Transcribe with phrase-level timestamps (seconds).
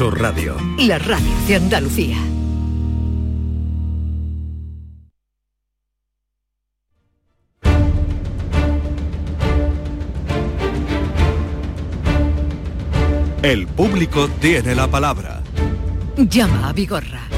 [0.00, 0.56] Sur Radio.
[0.78, 2.16] La radio de Andalucía.
[13.42, 15.42] El público tiene la palabra.
[16.16, 17.29] Llama a Vigorra.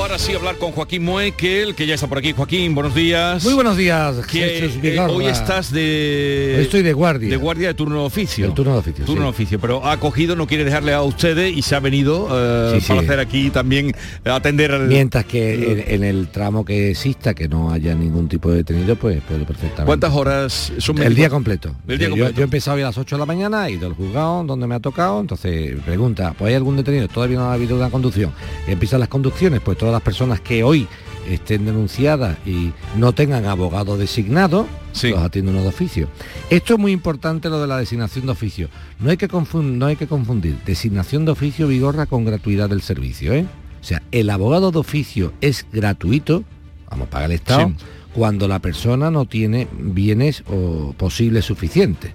[0.00, 2.32] Ahora sí hablar con Joaquín Moekel, que ya está por aquí.
[2.32, 3.44] Joaquín, buenos días.
[3.44, 6.54] Muy buenos días, Que, eh, hoy estás de...
[6.56, 7.28] Hoy estoy de guardia.
[7.28, 8.46] De guardia de turno de oficio.
[8.46, 9.24] El turno de oficio, Turno sí.
[9.24, 12.72] de oficio, pero ha cogido, no quiere dejarle a ustedes y se ha venido eh,
[12.76, 12.88] Sí, sí.
[12.88, 13.88] para hacer aquí también,
[14.24, 14.88] eh, atender al...
[14.88, 18.96] Mientras que en, en el tramo que exista, que no haya ningún tipo de detenido,
[18.96, 19.84] pues puedo perfectamente.
[19.84, 20.96] ¿Cuántas horas son?
[21.02, 21.74] El día completo.
[21.86, 22.36] El día Yo- completo.
[22.36, 24.66] Yo, he empezado hoy a las 8 de la mañana, he ido al juzgado donde
[24.66, 28.32] me ha tocado, entonces pregunta, pues hay algún detenido, todavía no ha habido una conducción.
[28.66, 30.86] Y empiezan las conducciones, pues todas las personas que hoy
[31.28, 34.66] estén denunciadas y no tengan abogado designado,
[35.02, 36.08] los atiende uno de oficio.
[36.48, 38.68] Esto es muy importante lo de la designación de oficio.
[39.00, 42.82] No hay que confundir, no hay que confundir designación de oficio vigorra con gratuidad del
[42.82, 43.46] servicio, ¿eh?
[43.80, 46.44] O sea, el abogado de oficio es gratuito,
[46.88, 47.84] vamos, paga el Estado, Sí.
[48.14, 52.12] cuando la persona no tiene bienes o posibles suficientes.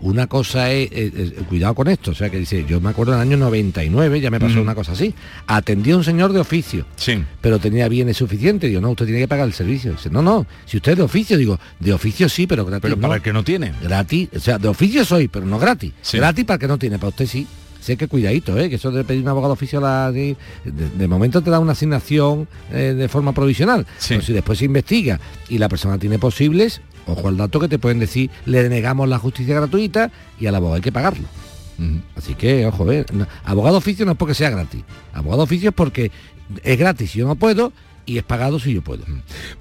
[0.00, 3.14] Una cosa es, eh, eh, cuidado con esto, o sea que dice, yo me acuerdo
[3.14, 5.12] en el año 99, ya me pasó una cosa así,
[5.46, 7.22] atendí a un señor de oficio, Sí.
[7.40, 9.92] pero tenía bienes suficientes, digo, no, usted tiene que pagar el servicio.
[9.92, 12.96] Dice, no, no, si usted es de oficio, digo, de oficio sí, pero gratis Pero
[12.96, 13.14] para no.
[13.16, 13.72] el que no tiene.
[13.82, 15.92] Gratis, o sea, de oficio soy, pero no gratis.
[16.00, 16.16] Sí.
[16.18, 17.46] Gratis para el que no tiene, para usted sí.
[17.80, 18.68] Sé que cuidadito, ¿eh?
[18.68, 20.36] que eso de pedir un abogado de oficio a la- de,
[21.08, 23.86] momento te da una asignación eh, de forma provisional.
[24.08, 25.18] Pero si después se investiga
[25.48, 29.18] y la persona tiene posibles, ojo al dato que te pueden decir, le denegamos la
[29.18, 31.24] justicia gratuita y al abogado hay que pagarlo.
[32.16, 34.82] Así que, ojo, eh, no- abogado oficio no es porque sea gratis.
[35.12, 36.10] Abogado oficio es porque
[36.64, 37.72] es gratis si yo no puedo
[38.04, 39.04] y es pagado si yo puedo.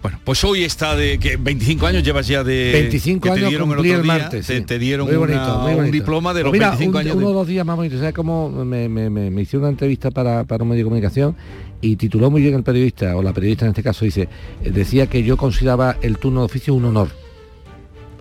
[0.01, 3.49] Bueno, pues hoy está de que 25 años llevas ya de 25 que te años
[3.49, 4.47] dieron el otro el día, martes.
[4.47, 4.63] te, sí.
[4.63, 7.15] te dieron Muy bonito, una- muy un diploma de los Pues mira, 25 un- años
[7.17, 7.97] Uno o dos días más bonito.
[7.99, 11.35] ¿Sabes cómo me, me, me- me hicieron una entrevista para, para un medio de comunicación
[11.81, 14.27] y tituló muy bien el periodista, o la periodista en este caso, dice,
[14.63, 17.09] eh, decía que yo consideraba el turno de oficio un honor.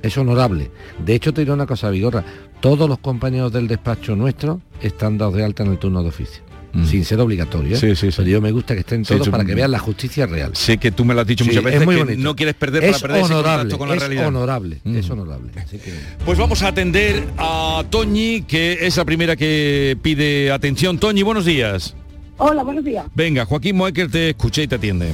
[0.07, 0.71] Es honorable.
[1.05, 2.25] De hecho, te diré una cosa, Vigorra.
[2.61, 6.43] Todos los compañeros del despacho nuestro están dados de alta en el turno de oficio.
[6.85, 7.71] Sin ser obligatorio.
[7.75, 7.77] ¿eh?
[7.79, 7.81] Mm.
[7.81, 8.17] Sí, sí, sí.
[8.19, 9.57] Pero yo me gusta que estén todos sí, para que mm.
[9.57, 10.55] vean la justicia real.
[10.55, 12.23] Sé que tú me lo has dicho Sí, muchas veces es muy que bonito.
[12.23, 14.27] no quieres perder es para perder ese honorable, contacto con la es realidad.
[14.29, 14.97] honorable, Mm.
[14.97, 15.51] es honorable.
[15.57, 15.95] Así que...
[16.27, 20.99] Pues vamos a atender a Toñi, que es la primera que pide atención.
[20.99, 21.95] Toñi, buenos días.
[22.37, 23.07] Hola, buenos días.
[23.15, 25.09] Venga, Joaquín Moecker te escucha y te atiende.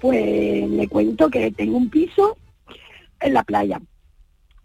[0.00, 2.36] Pues le cuento que tengo un piso
[3.22, 3.80] en la playa.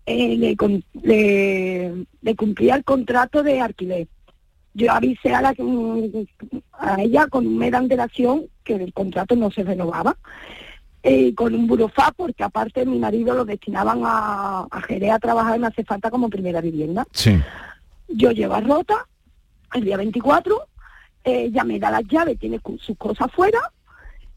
[0.05, 4.07] Eh, le, con- le- le cumplía el contrato de alquiler.
[4.73, 5.55] Yo avisé a, la,
[6.73, 10.15] a ella con un de antelación que el contrato no se renovaba.
[11.03, 15.55] Eh, con un burofá, porque aparte mi marido lo destinaban a, a Jerez a trabajar
[15.55, 17.05] en hace falta como primera vivienda.
[17.13, 17.37] Sí.
[18.09, 19.05] Yo llego a Rota
[19.73, 20.59] el día 24,
[21.23, 23.59] ella me da las llaves, tiene sus cosas fuera,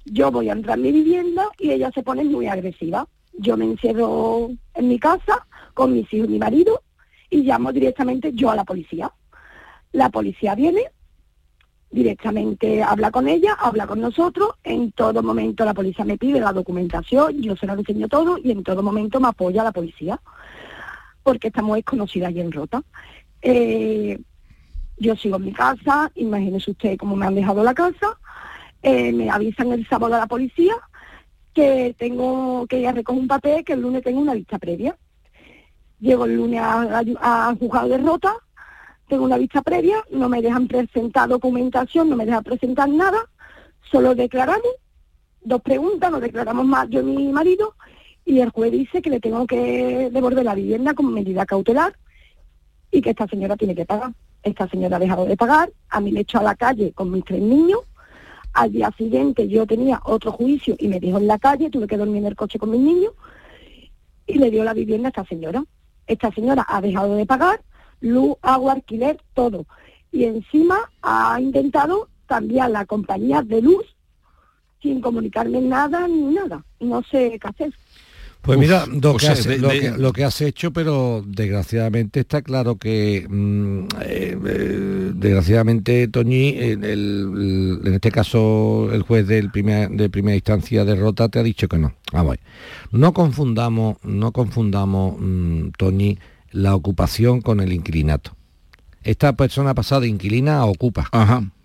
[0.05, 3.07] yo voy a entrar en mi vivienda y ella se pone muy agresiva.
[3.41, 6.83] Yo me encierro en mi casa con mis hijos y mi marido
[7.31, 9.11] y llamo directamente yo a la policía.
[9.93, 10.91] La policía viene,
[11.91, 16.53] directamente habla con ella, habla con nosotros, en todo momento la policía me pide la
[16.53, 20.21] documentación, yo se la enseño todo y en todo momento me apoya la policía,
[21.23, 22.83] porque estamos desconocidas allí en Rota.
[23.41, 24.21] Eh,
[24.99, 28.19] yo sigo en mi casa, imagínese usted cómo me han dejado la casa,
[28.83, 30.75] eh, me avisan el sábado a la policía
[31.55, 34.97] que tengo que ir a recoger un papel, que el lunes tengo una vista previa.
[36.01, 38.35] Llego el lunes a, a, a juzgado de Rota,
[39.09, 43.19] tengo una vista previa, no me dejan presentar documentación, no me dejan presentar nada,
[43.91, 44.71] solo declaramos,
[45.43, 47.75] dos preguntas, nos declaramos más yo y mi marido,
[48.25, 51.95] y el juez dice que le tengo que devolver la vivienda como medida cautelar
[52.91, 54.13] y que esta señora tiene que pagar.
[54.43, 57.25] Esta señora ha dejado de pagar, a mí me echó a la calle con mis
[57.25, 57.81] tres niños,
[58.53, 61.97] al día siguiente yo tenía otro juicio y me dejó en la calle, tuve que
[61.97, 63.13] dormir en el coche con mis niños,
[64.27, 65.65] y le dio la vivienda a esta señora.
[66.07, 67.61] Esta señora ha dejado de pagar
[68.01, 69.67] luz, agua, alquiler, todo.
[70.13, 73.85] Y encima ha intentado cambiar la compañía de luz
[74.83, 76.65] sin comunicarme nada ni nada.
[76.81, 77.75] No sé qué hacer.
[78.43, 80.73] Pues Uf, mira, lo, que sea, has, de- lo, de- que, lo que has hecho,
[80.73, 88.89] pero desgraciadamente está claro que, mm, eh, eh, desgraciadamente, Toñi, en, el- en este caso
[88.93, 91.93] el juez del primer, de primera instancia de Rota te ha dicho que no.
[92.13, 92.37] Vamos.
[92.93, 96.19] No confundamos, no confundamos, mm, Toñi,
[96.51, 98.37] la ocupación con el inquilinato.
[99.03, 101.09] Esta persona ha pasado de inquilina a ocupa.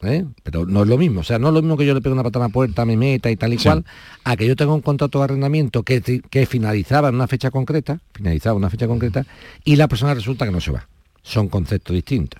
[0.03, 0.25] ¿eh?
[0.43, 1.19] Pero no es lo mismo.
[1.19, 2.85] O sea, no es lo mismo que yo le pegue una patada a la puerta,
[2.85, 3.63] me meta y tal y Sí.
[3.65, 3.83] cual,
[4.23, 7.99] a que yo tenga un contrato de arrendamiento que, que finalizaba en una fecha concreta,
[8.13, 9.25] finalizaba en una fecha concreta,
[9.65, 10.87] y la persona resulta que no se va.
[11.23, 12.39] Son conceptos distintos.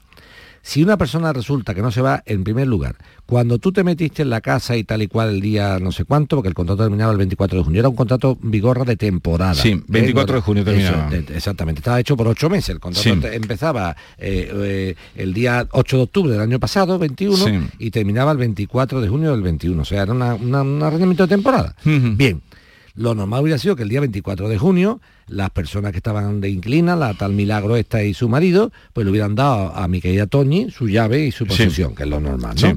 [0.66, 2.96] Si una persona resulta que no se va, en primer lugar,
[3.28, 6.06] cuando tú te metiste en la casa y tal y cual el día no sé
[6.06, 9.54] cuánto, porque el contrato terminaba el 24 de junio, era un contrato vigorra de temporada.
[9.54, 11.12] Sí, 24 de junio terminaba.
[11.36, 12.70] exactamente, estaba hecho por ocho meses.
[12.70, 17.92] El contrato empezaba eh, eh, el día 8 de octubre del año pasado, 21, y
[17.92, 19.80] terminaba el 24 de junio del 21.
[19.80, 20.24] O sea, era un
[20.82, 21.76] arrendamiento de temporada.
[21.84, 22.42] Bien.
[22.96, 26.50] Lo normal hubiera sido que el día 24 de junio las personas que estaban de
[26.50, 30.28] inclina, la tal Milagro esta y su marido, pues le hubieran dado a mi querida
[30.28, 32.70] Toñi su llave y su posesión, que es lo normal, ¿no?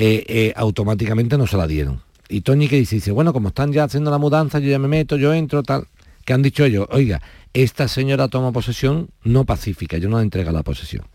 [0.00, 2.00] Eh, eh, automáticamente no se la dieron.
[2.28, 4.86] Y Toñi que dice, dice, bueno, como están ya haciendo la mudanza, yo ya me
[4.86, 5.86] meto, yo entro, tal.
[6.24, 7.22] Que han dicho ellos, oiga,
[7.54, 11.06] esta señora toma posesión no pacífica, yo no entrega la posesión.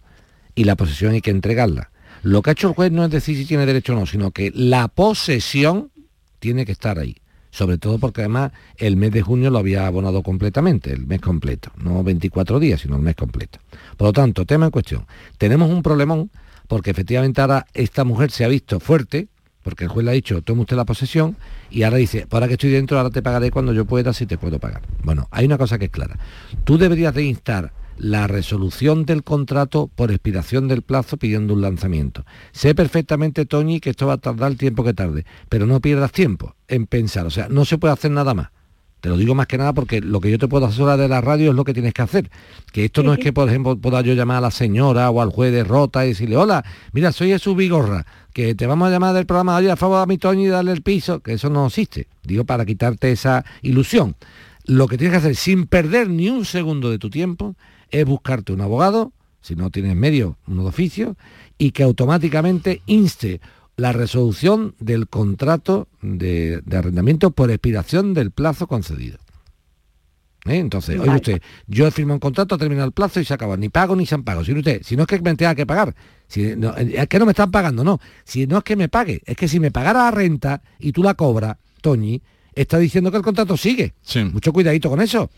[0.56, 1.92] Y la posesión hay que entregarla.
[2.24, 4.32] Lo que ha hecho el juez no es decir si tiene derecho o no, sino
[4.32, 5.92] que la posesión
[6.40, 7.16] tiene que estar ahí
[7.54, 11.72] sobre todo porque además el mes de junio lo había abonado completamente, el mes completo,
[11.78, 13.60] no 24 días, sino el mes completo.
[13.96, 15.06] Por lo tanto, tema en cuestión,
[15.38, 16.32] tenemos un problemón
[16.68, 19.28] porque efectivamente ahora esta mujer se ha visto fuerte,
[19.62, 21.38] porque el juez le ha dicho, toma usted la posesión,
[21.70, 24.40] y ahora dice, para que estoy dentro, ahora te pagaré cuando yo pueda, si te
[24.40, 24.82] puedo pagar.
[25.04, 26.18] Bueno, hay una cosa que es clara.
[26.64, 32.26] Tú deberías de instar la resolución del contrato por expiración del plazo pidiendo un lanzamiento.
[32.52, 36.12] Sé perfectamente, Toñi, que esto va a tardar el tiempo que tarde, pero no pierdas
[36.12, 38.50] tiempo en pensar, o sea, no se puede hacer nada más.
[39.04, 41.20] Te lo digo más que nada porque lo que yo te puedo asesorar de la
[41.20, 42.32] radio es lo que tienes que hacer.
[42.72, 45.30] Que esto no es que, por ejemplo, pueda yo llamar a la señora o al
[45.30, 46.64] juez de rota y decirle, hola,
[46.94, 50.06] mira, soy Jesús Vigorra, que te vamos a llamar del programa, oye, a favor a
[50.06, 52.08] mi Toñi y darle el piso, que eso no existe.
[52.24, 54.16] Digo, para quitarte esa ilusión.
[54.64, 57.58] Lo que tienes que hacer sin perder ni un segundo de tu tiempo
[57.94, 61.16] es buscarte un abogado, si no tienes medio, uno de oficio,
[61.58, 63.40] y que automáticamente inste
[63.76, 69.20] la resolución del contrato de, arrendamiento por expiración del plazo concedido.
[70.46, 70.58] ¿Eh?
[70.58, 73.56] Entonces, oye usted, yo he firmado un contrato, termina el plazo y se acaba.
[73.56, 74.44] Ni pago ni se han pago.
[74.44, 75.96] Si usted, si no es que me tenga que pagar,
[76.28, 78.02] si no, es que no me están pagando, no.
[78.26, 81.02] Si no es que me pague, es que si me pagara la renta y tú
[81.02, 82.22] la cobras, Toñi,
[82.54, 83.94] está diciendo que el contrato sigue.
[84.34, 85.30] Mucho cuidadito con eso.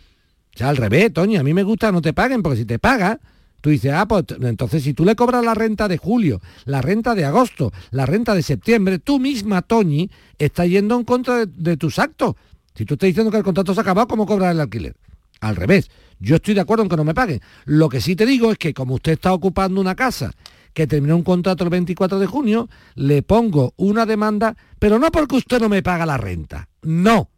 [0.56, 2.80] O sea, al revés, Toño, a mí me gusta no te paguen, porque si te
[2.80, 3.20] paga,
[3.60, 7.14] tú dices, ah, pues entonces si tú le cobras la renta de julio, la renta
[7.14, 12.00] de agosto, la renta de septiembre, tú misma, Toñi, estás yendo en contra de, tus
[12.00, 12.36] actos.
[12.74, 14.96] Si tú estás diciendo que el contrato se ha acabado, ¿cómo cobrar el alquiler?
[15.42, 17.42] Al revés, yo estoy de acuerdo en que no me paguen.
[17.66, 20.32] Lo que sí te digo es que como usted está ocupando una casa
[20.74, 25.36] que terminó un contrato el 24 de junio, le pongo una demanda, pero no porque
[25.36, 27.30] usted no me paga la renta, no,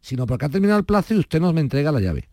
[0.00, 2.28] sino porque ha terminado el plazo y usted no me entrega la llave.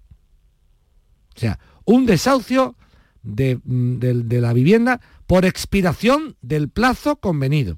[1.36, 2.76] O sea, un desahucio
[3.24, 7.78] mm, de, la vivienda por expiración del plazo convenido.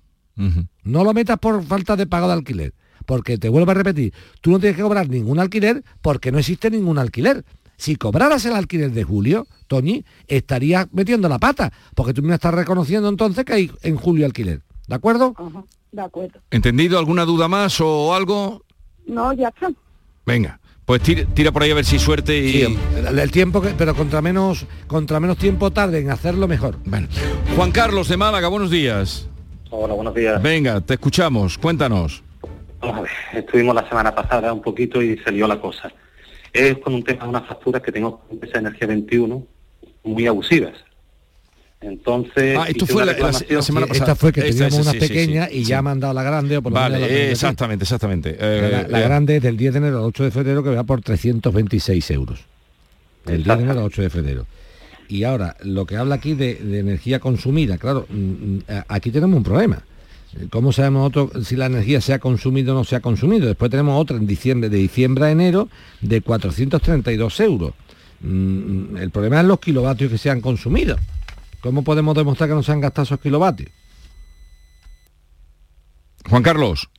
[0.83, 2.73] No lo metas por falta de pago de alquiler.
[3.05, 6.69] Porque te vuelvo a repetir, tú no tienes que cobrar ningún alquiler porque no existe
[6.69, 7.45] ningún alquiler.
[7.77, 12.53] Si cobraras el alquiler de julio, Toñi, estarías metiendo la pata, porque tú me estás
[12.53, 14.61] reconociendo entonces que hay en julio alquiler.
[14.87, 15.33] ¿De acuerdo?
[15.91, 16.39] de acuerdo.
[16.51, 16.99] ¿Entendido?
[16.99, 18.63] ¿Alguna duda más o algo?
[19.07, 19.71] No, ya está.
[20.25, 20.59] Venga.
[20.85, 22.61] Pues tira, por ahí a ver si suerte y...
[22.61, 26.77] el, tiempo, que, pero contra menos, contra menos tiempo tarde en hacerlo mejor.
[26.85, 27.07] Bueno.
[27.55, 29.27] Juan Carlos de Málaga, buenos días.
[29.71, 30.39] Hola, buenos días.
[30.43, 32.23] Venga, te escuchamos, cuéntanos.
[33.33, 35.91] estuvimos la semana pasada un poquito y salió la cosa.
[36.53, 39.43] Es con un tema de unas facturas que tengo con esa energía 21
[40.03, 40.73] muy abusivas.
[41.81, 44.05] Entonces, ah, esto fue la, semana pasada.
[44.05, 46.57] Esta fue que teníamos una pequeña y ya ha mandado la grande.
[46.57, 48.35] O por vale, exactamente, exactamente.
[48.39, 51.01] Eh, la, grande es del 10 de enero al 8 de febrero que va por
[51.01, 52.39] 326 euros.
[53.27, 54.47] El 10 de enero al 8 de febrero.
[55.07, 59.43] Y ahora, lo que habla aquí de, energía consumida, claro, mm, mm, aquí tenemos un
[59.43, 59.83] problema.
[60.49, 63.47] ¿Cómo sabemos otro, si la energía se ha consumido o no se ha consumido?
[63.47, 65.69] Después tenemos otra en diciembre, de diciembre a enero,
[66.01, 67.73] de 432 euros.
[68.21, 70.97] Mm, el problema es los kilovatios que se han consumido.
[71.65, 73.71] ¿Cómo podemos demostrar que no se han gastado esos kilovatios?
[76.29, 76.91] Juan Carlos.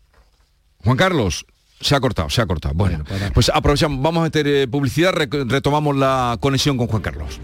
[0.82, 1.46] Juan Carlos,
[1.80, 2.75] se ha cortado, se ha cortado.
[2.75, 7.38] Bueno, pues aprovechamos, vamos a meter eh, publicidad, retomamos la conexión con Juan Carlos.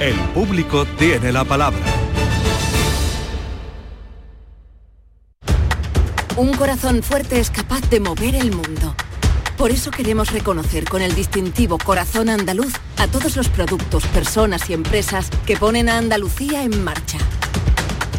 [0.00, 2.01] El público tiene la palabra.
[6.36, 8.94] Un corazón fuerte es capaz de mover el mundo.
[9.58, 14.72] Por eso queremos reconocer con el distintivo Corazón Andaluz a todos los productos, personas y
[14.72, 17.18] empresas que ponen a Andalucía en marcha.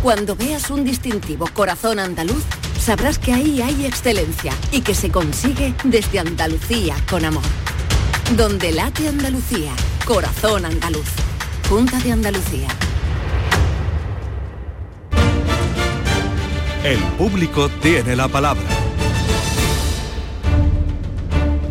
[0.04, 2.44] Cuando veas un distintivo Corazón Andaluz,
[2.80, 7.44] sabrás que ahí hay excelencia y que se consigue desde Andalucía con amor.
[8.38, 9.72] Donde late Andalucía,
[10.06, 11.10] Corazón Andaluz.
[11.68, 12.68] Junta de Andalucía.
[16.84, 18.62] El público tiene la palabra.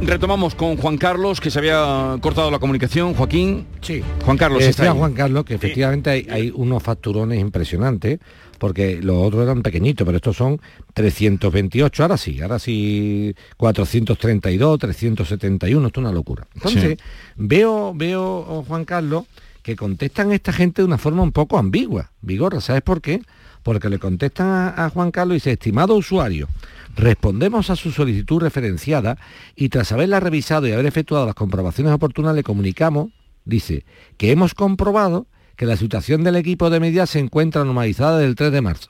[0.01, 3.13] Retomamos con Juan Carlos, que se había cortado la comunicación.
[3.13, 3.67] Joaquín.
[3.83, 4.03] Sí.
[4.25, 4.63] Juan Carlos.
[4.63, 4.99] Eh, está decía ahí.
[4.99, 8.21] Juan Carlos que efectivamente hay, hay unos facturones impresionantes,
[8.59, 10.59] porque los otros eran pequeñitos, pero estos son
[10.95, 16.47] 328, ahora sí, ahora sí 432, 371, esto es una locura.
[16.55, 16.97] Entonces,
[17.37, 19.25] veo, veo, oh, Juan Carlos,
[19.63, 22.13] que contestan esta gente de una forma un poco ambigua.
[22.23, 23.21] Vigorra, ¿sabes por qué?
[23.63, 26.49] Porque le contestan a, Juan Carlos y dice, estimado usuario,
[26.97, 29.19] respondemos a su solicitud referenciada
[29.55, 33.11] y tras haberla revisado y haber efectuado las comprobaciones oportunas le comunicamos,
[33.45, 33.85] dice,
[34.17, 35.27] que hemos comprobado
[35.57, 38.89] que la situación del equipo de medida se encuentra normalizada desde el 3 de marzo.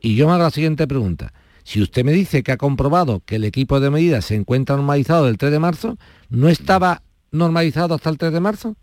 [0.00, 1.32] Y yo me hago la siguiente pregunta.
[1.64, 5.26] Si usted me dice que ha comprobado que el equipo de medida se encuentra normalizado
[5.26, 5.98] del 3 de marzo,
[6.30, 8.76] ¿no estaba normalizado hasta el 3 de marzo?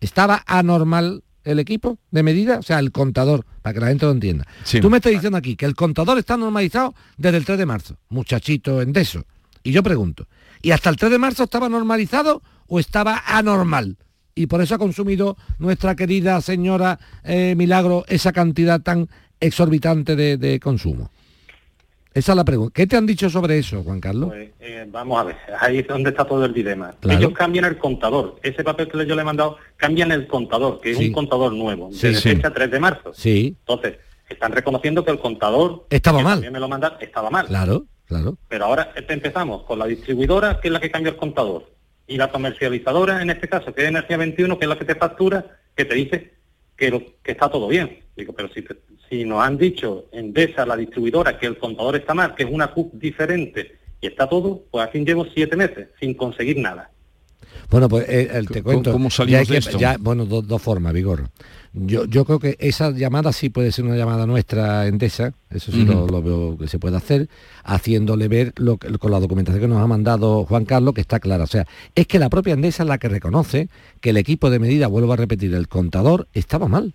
[0.00, 2.58] ¿Estaba anormal el equipo de medida?
[2.58, 4.46] O sea, el contador, para que la gente lo entienda.
[4.64, 4.80] Sí.
[4.80, 7.96] Tú me estás diciendo aquí que el contador está normalizado desde el 3 de marzo,
[8.08, 9.24] muchachito endeso.
[9.62, 10.28] Y yo pregunto,
[10.62, 13.96] ¿y hasta el 3 de marzo estaba normalizado o estaba anormal?
[14.34, 19.08] Y por eso ha consumido nuestra querida señora eh, Milagro esa cantidad tan
[19.40, 21.10] exorbitante de, de consumo.
[22.16, 22.72] Esa es la pregunta.
[22.74, 24.30] ¿Qué te han dicho sobre eso, Juan Carlos?
[24.30, 26.94] Pues, eh, vamos a ver, ahí es donde está todo el dilema.
[26.98, 27.18] Claro.
[27.18, 28.36] Ellos cambian el contador.
[28.42, 31.90] Ese papel que yo le he mandado, cambian el contador, que es un contador nuevo,
[31.92, 32.28] Sí, desde sí.
[32.36, 33.12] fecha 3 de marzo.
[33.12, 33.96] Sí, Entonces,
[34.30, 35.84] están reconociendo que el contador...
[35.90, 36.32] Estaba que mal.
[36.36, 37.46] también me lo mandan, estaba mal.
[37.48, 38.38] claro, claro.
[38.48, 41.70] Pero ahora este, empezamos con la distribuidora, que es la que cambia el contador,
[42.06, 44.94] y la comercializadora, en este caso, que es Energía 21, que es la que te
[44.94, 45.44] factura,
[45.76, 46.32] que te dice
[46.78, 48.00] que, lo- que está todo bien.
[48.16, 48.74] Digo, pero si, te-
[49.10, 52.68] si nos han dicho Endesa, la distribuidora, que el contador está mal, que es una
[52.72, 56.90] CUP diferente, y está todo, pues aquí llevo siete meses sin conseguir nada.
[57.70, 58.92] Bueno, pues eh, el- te ¿Cómo- cuento.
[58.92, 59.78] cómo ya salimos de esto?
[59.78, 61.30] ya, bueno, do- dos formas, Vigor.
[61.72, 65.84] Yo, yo creo que esa llamada sí puede ser una llamada nuestra endesa, eso sí
[65.84, 67.28] lo, veo que se puede hacer,
[67.64, 71.18] haciéndole ver lo que- con la documentación que nos ha mandado Juan Carlos, que está
[71.18, 71.44] clara.
[71.44, 73.68] O sea, es que la propia endesa es la que reconoce
[74.00, 76.94] que el equipo de medida, vuelvo a repetir, el contador estaba mal.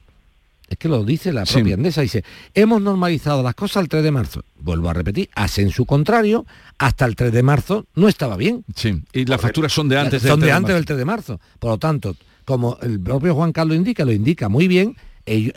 [0.72, 1.56] Es que lo dice la Sí.
[1.56, 2.24] propia Endesa, dice,
[2.54, 4.46] hemos normalizado las cosas el 3 de marzo.
[4.58, 6.46] Vuelvo a repetir, hacen su contrario,
[6.78, 8.64] hasta el 3 de marzo no estaba bien.
[8.74, 9.04] Sí.
[9.12, 10.76] Y las facturas son de antes Son del de 3 antes marzo.
[10.78, 11.40] del 3 de marzo.
[11.60, 14.96] Por lo tanto, como el propio Juan Carlos indica, lo indica muy bien,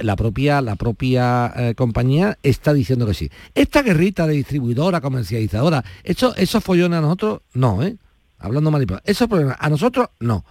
[0.00, 3.30] la propia, la propia eh, compañía está diciendo que sí.
[3.54, 7.96] Esta guerrita de distribuidora, comercializadora, eso, esos follones a nosotros, no, ¿eh?
[8.40, 8.86] Hablando mal y.
[9.04, 10.44] Esos problemas a nosotros, no.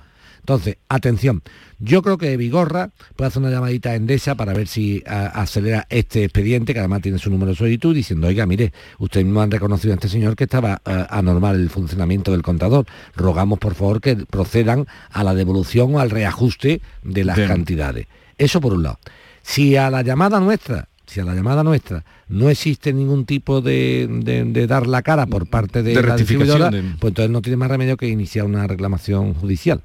[0.44, 1.42] Entonces, atención,
[1.80, 5.88] yo creo que Vigorra puede hacer una llamadita a Endesa para ver si a- acelera
[5.90, 9.52] este expediente, que además tiene su número de solicitud, diciendo, oiga, mire, ustedes mismo han
[9.52, 12.86] reconocido a este señor que estaba eh, anormal el funcionamiento del contador.
[13.16, 17.48] Rogamos, por favor, que procedan a la devolución o al reajuste de las Bien.
[17.48, 18.08] cantidades.
[18.38, 19.00] Eso por un lado.
[19.44, 24.08] Si a la llamada nuestra si a la llamada nuestra no existe ningún tipo de,
[24.10, 27.58] de- de dar la cara por parte de, De la distribuidora, pues entonces no tiene
[27.58, 29.82] más remedio que iniciar una reclamación judicial.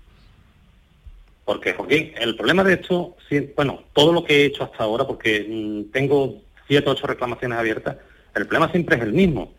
[1.48, 3.16] Porque, Joaquín, el problema de esto,
[3.56, 7.58] bueno, todo lo que he hecho hasta ahora, porque mm, tengo siete o ocho reclamaciones
[7.58, 7.96] abiertas,
[8.34, 9.54] el problema siempre es el mismo.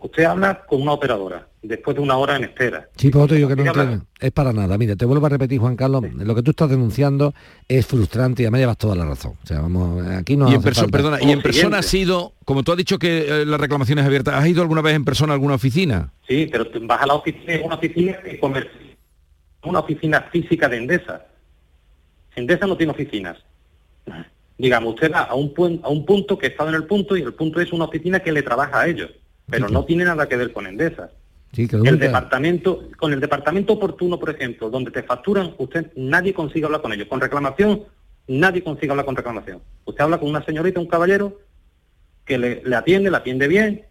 [0.00, 2.90] Usted habla con una operadora, después de una hora en espera.
[2.94, 4.04] Sí, por otro digo que no entiendo.
[4.20, 4.76] Es para nada.
[4.76, 7.32] Mira, te vuelvo a repetir, Juan Carlos, lo que tú estás denunciando
[7.66, 9.32] es frustrante y además llevas toda la razón.
[9.42, 11.86] O sea, vamos, aquí no y en falta- perdona, y Como en persona siguiente.
[11.86, 14.82] has ido, como tú has dicho que eh, la reclamación es abierta, ¿has ido alguna
[14.82, 16.12] vez en persona a alguna oficina?
[16.28, 18.78] Sí, pero vas a la oficina, es una oficina de comercio,
[19.64, 21.26] una oficina física de Endesa.
[22.40, 23.38] Endesa no tiene oficinas.
[24.58, 27.22] Digamos, usted va a un, puen- a un punto que está en el punto y
[27.22, 29.10] el punto es una oficina que le trabaja a ellos,
[29.48, 31.10] pero Sí, no tiene nada que ver con Endesa.
[31.52, 35.90] Sí, que lo El departamento, con el departamento oportuno, por ejemplo, donde te facturan, usted
[35.96, 37.08] nadie consigue hablar con ellos.
[37.08, 37.84] Con reclamación,
[38.28, 39.60] nadie consigue hablar con reclamación.
[39.86, 41.40] Usted habla con una señorita, un caballero,
[42.26, 43.86] que le, le atiende, le atiende bien.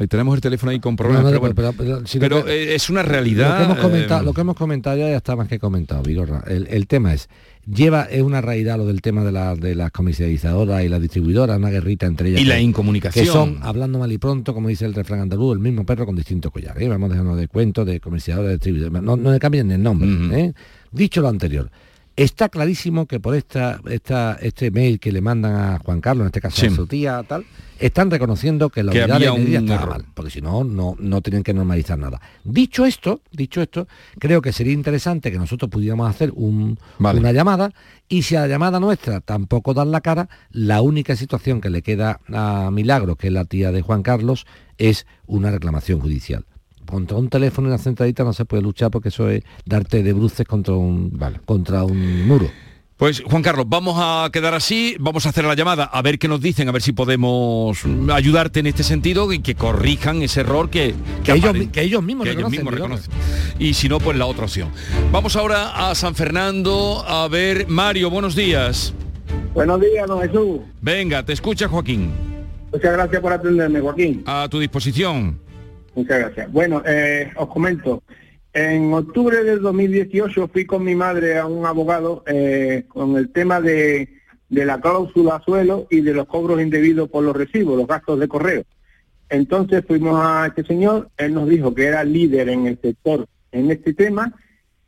[0.00, 1.24] Ahí tenemos el teléfono ahí con problemas.
[1.24, 1.72] no, pero pero- bueno.
[1.76, 3.62] pero- pero si Pero, lo que- eh, es una Lo que, realidad.
[3.64, 6.42] hemos comentado, eh, lo que hemos comentado ya, está más que comentado, Vigorra.
[6.48, 7.28] El, el tema es,
[7.70, 11.58] lleva, es una realidad lo del tema de, la- de las comercializadoras y las distribuidoras,
[11.58, 12.40] una guerrita entre ellas.
[12.40, 13.24] Y la incomunicación.
[13.26, 16.16] Que son, hablando mal y pronto, como dice el refrán andaluz, el mismo perro con
[16.16, 16.82] distinto collar.
[16.82, 16.88] ¿eh?
[16.88, 19.02] Vamos a dejarnos de cuentos de comerciadores, de distribuidores.
[19.02, 20.08] No, no le cambien el nombre.
[20.40, 20.52] ¿eh?
[20.92, 21.70] Dicho lo anterior,
[22.24, 26.26] está clarísimo que por esta, esta, este mail que le mandan a Juan Carlos, en
[26.26, 26.66] este caso Sí.
[26.66, 27.44] a su tía, tal,
[27.78, 29.90] están reconociendo que la Que unidad de medida estaba error.
[29.90, 32.20] mal porque si no, no, no tienen que normalizar nada.
[32.44, 37.20] Dicho esto, dicho esto, creo que sería interesante que nosotros pudiéramos hacer un- Vale.
[37.20, 37.72] una llamada
[38.08, 41.80] y si a la llamada nuestra tampoco dan la cara, la única situación que le
[41.80, 44.46] queda a Milagro, que es la tía de Juan Carlos,
[44.76, 46.44] es una reclamación judicial.
[46.90, 50.12] Contra un teléfono y una centralita no se puede luchar porque eso es darte de
[50.12, 51.40] bruces contra un, Vale.
[51.44, 52.50] contra un muro.
[53.00, 56.28] Pues Juan Carlos, vamos a quedar así, vamos a hacer la llamada, a ver qué
[56.28, 57.82] nos dicen, a ver si podemos
[58.12, 60.94] ayudarte en este sentido y que corrijan ese error que,
[61.24, 63.10] que, ellos, que ellos, mismos, que ellos mismos reconocen.
[63.58, 64.68] Y si no, pues la otra opción.
[65.12, 68.92] Vamos ahora a San Fernando, a ver, Mario, buenos días.
[69.54, 70.60] Buenos días, don Jesús.
[70.82, 72.10] Venga, te escucha Joaquín.
[72.70, 74.24] Muchas gracias por atenderme, Joaquín.
[74.26, 75.40] A tu disposición.
[75.94, 76.52] Muchas gracias.
[76.52, 78.02] Bueno, eh, os comento.
[78.52, 83.60] En octubre del 2018 fui con mi madre a un abogado eh, con el tema
[83.60, 84.08] de,
[84.48, 88.28] de la cláusula suelo y de los cobros indebidos por los recibos, los gastos de
[88.28, 88.64] correo.
[89.28, 93.70] Entonces fuimos a este señor, él nos dijo que era líder en el sector en
[93.70, 94.34] este tema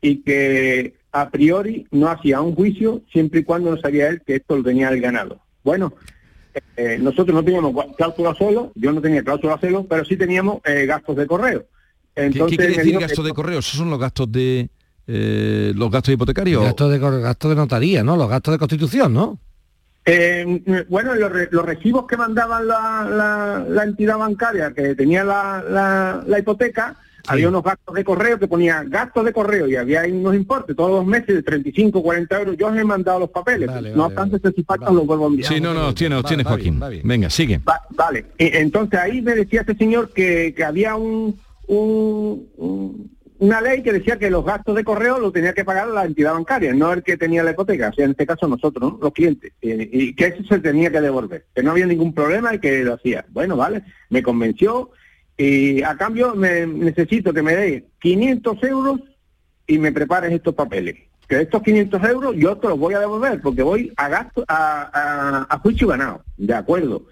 [0.00, 4.36] y que a priori no hacía un juicio siempre y cuando no sabía él que
[4.36, 5.40] esto lo tenía el ganado.
[5.62, 5.94] Bueno,
[6.76, 10.86] eh, nosotros no teníamos cláusula suelo, yo no tenía cláusula suelo, pero sí teníamos eh,
[10.86, 11.66] gastos de correo.
[12.14, 13.58] Entonces, ¿Qué, quiere decir gastos de correo?
[13.60, 14.68] ¿Esos son los gastos de
[15.06, 16.62] eh, los gastos hipotecarios?
[16.62, 18.16] Gastos de, gastos de notaría, ¿no?
[18.16, 19.38] Los gastos de constitución, ¿no?
[20.88, 27.48] bueno, los, recibos que mandaban la, la, entidad bancaria que tenía la, la hipoteca, había
[27.48, 31.06] unos gastos de correo que ponía gastos de correo y había unos importes todos los
[31.06, 32.56] meses de 35, 40 euros.
[32.56, 33.70] Yo os he mandado los papeles.
[33.94, 35.52] no obstante, si faltan los vuelvo a enviar.
[35.52, 36.80] Sí, no, no, tiene, tiene Joaquín.
[37.04, 37.60] Venga, sigue.
[37.90, 38.26] vale.
[38.38, 43.10] entonces ahí me decía este señor que, que había un, un,
[43.42, 46.34] una ley que decía que los gastos de correo lo tenía que pagar la entidad
[46.34, 49.52] bancaria, no el que tenía la hipoteca, o sea, en este caso nosotros, los clientes,
[49.60, 52.94] y, que eso se tenía que devolver, que no había ningún problema y que lo
[52.94, 53.24] hacía.
[53.30, 54.92] Bueno, vale, me convenció,
[55.42, 59.00] y a cambio me necesito que me dé 500 euros
[59.66, 60.94] y me prepares estos papeles.
[61.26, 65.46] Que estos 500 euros yo te los voy a devolver porque voy a gasto a,
[65.50, 66.22] a, juicio ganado.
[66.36, 67.06] De acuerdo.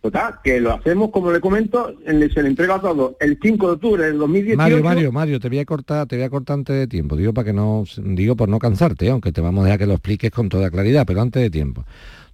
[0.00, 3.72] Total, que lo hacemos, como le comento, se le entrega a todos el 5 de
[3.72, 4.56] octubre del 2018.
[4.56, 7.14] Mario, Mario, Mario, te voy a cortar, te voy a cortar antes de tiempo.
[7.16, 9.94] Digo para que no, digo por no cansarte, aunque te vamos a dejar que lo
[9.94, 11.84] expliques con toda claridad, pero antes de tiempo.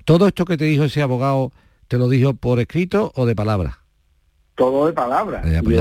[0.05, 1.53] Todo esto que te dijo ese abogado,
[1.89, 3.84] ¿te lo dijo por escrito o de palabra?
[4.55, 5.45] Todo de palabras.
[5.65, 5.81] Pues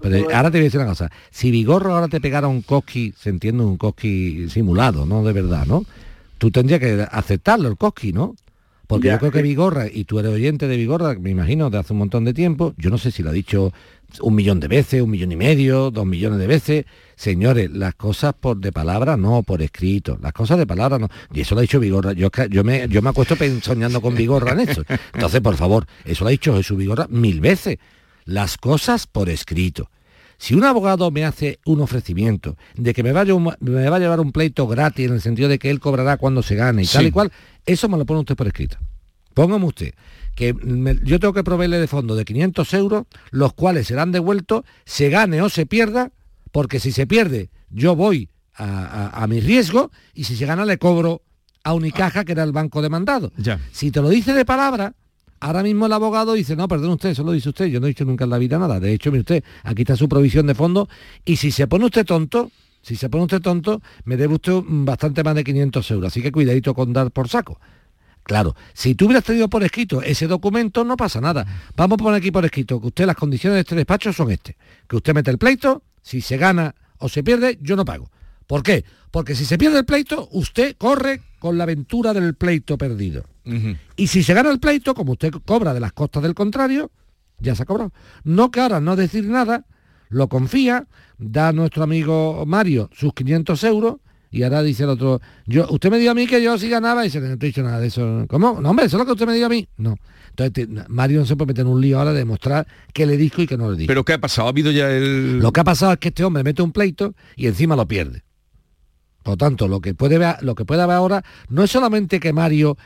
[0.00, 1.10] pues ahora te voy a decir una cosa.
[1.30, 5.66] Si Vigorro ahora te pegara un cosqui, se entiende un cosqui simulado, no de verdad,
[5.66, 5.84] ¿no?
[6.38, 8.34] Tú tendrías que aceptarlo, el cosqui, ¿no?
[8.86, 11.92] Porque yo creo que Vigorra, y tú eres oyente de Vigorra, me imagino, de hace
[11.92, 13.72] un montón de tiempo, yo no sé si lo ha dicho
[14.20, 16.84] un millón de veces, un millón y medio, dos millones de veces.
[17.14, 20.18] Señores, las cosas por de palabra no, por escrito.
[20.20, 21.08] Las cosas de palabra no.
[21.32, 22.14] Y eso lo ha dicho Vigorra.
[22.14, 24.82] Yo, yo, me, yo me acuesto soñando con Vigorra en eso.
[25.14, 27.78] Entonces, por favor, eso lo ha dicho Jesús Vigorra mil veces
[28.30, 29.90] las cosas por escrito.
[30.38, 33.98] Si un abogado me hace un ofrecimiento de que me va, a, me va a
[33.98, 36.86] llevar un pleito gratis en el sentido de que él cobrará cuando se gane y
[36.86, 37.32] tal y cual,
[37.66, 38.78] eso me lo pone usted por escrito.
[39.34, 39.94] Póngame usted
[40.34, 40.54] que
[41.02, 45.42] yo tengo que proveerle de fondo de 500 euros, los cuales serán devueltos, se gane
[45.42, 46.12] o se pierda,
[46.52, 51.22] porque si se pierde yo voy a, mi riesgo y si se gana le cobro
[51.64, 53.32] a Unicaja, que era el banco demandado.
[53.36, 53.60] Ya.
[53.72, 54.94] Si te lo dice de palabra,
[55.40, 57.90] Ahora mismo el abogado dice, no, perdón usted, eso lo dice usted, yo no he
[57.90, 58.78] dicho nunca en la vida nada.
[58.78, 60.88] De hecho, mire usted, aquí está su provisión de fondo
[61.24, 62.50] y si se pone usted tonto,
[62.82, 66.08] si se pone usted tonto, me debe usted bastante más de 500 euros.
[66.08, 67.58] Así que cuidadito con dar por saco.
[68.22, 71.46] Claro, si tú hubieras tenido por escrito ese documento, no pasa nada.
[71.74, 74.56] Vamos a poner aquí por escrito que usted, las condiciones de este despacho son este.
[74.86, 78.10] Que usted mete el pleito, si se gana o se pierde, yo no pago.
[78.46, 78.84] ¿Por qué?
[79.10, 83.24] Porque si se pierde el pleito, usted corre con la aventura del pleito perdido.
[83.96, 86.90] Y si se gana el pleito, como usted cobra de las costas del contrario,
[87.38, 87.92] ya se ha cobrado.
[88.24, 89.64] No que ahora no decir nada,
[90.08, 90.86] lo confía,
[91.18, 93.96] da a nuestro amigo Mario sus 500 euros
[94.30, 97.04] y ahora dice el otro, yo, usted me dio a mí que yo sí ganaba
[97.04, 98.26] y se no he dicho nada de eso.
[98.28, 98.60] ¿Cómo?
[98.60, 99.68] No, hombre, eso es lo que usted me dio a mí.
[99.76, 99.96] No.
[100.30, 103.42] Entonces Mario no se puede meter en un lío ahora de demostrar que le dijo
[103.42, 103.88] y que no le dijo.
[103.88, 104.46] ¿Pero qué ha pasado?
[104.46, 105.40] ¿Ha habido ya el...?
[105.40, 108.22] Lo que ha pasado es que este hombre mete un pleito y encima lo pierde.
[109.22, 112.20] Por lo tanto, lo que puede ver, lo que puede haber ahora no es solamente
[112.20, 112.78] que Mario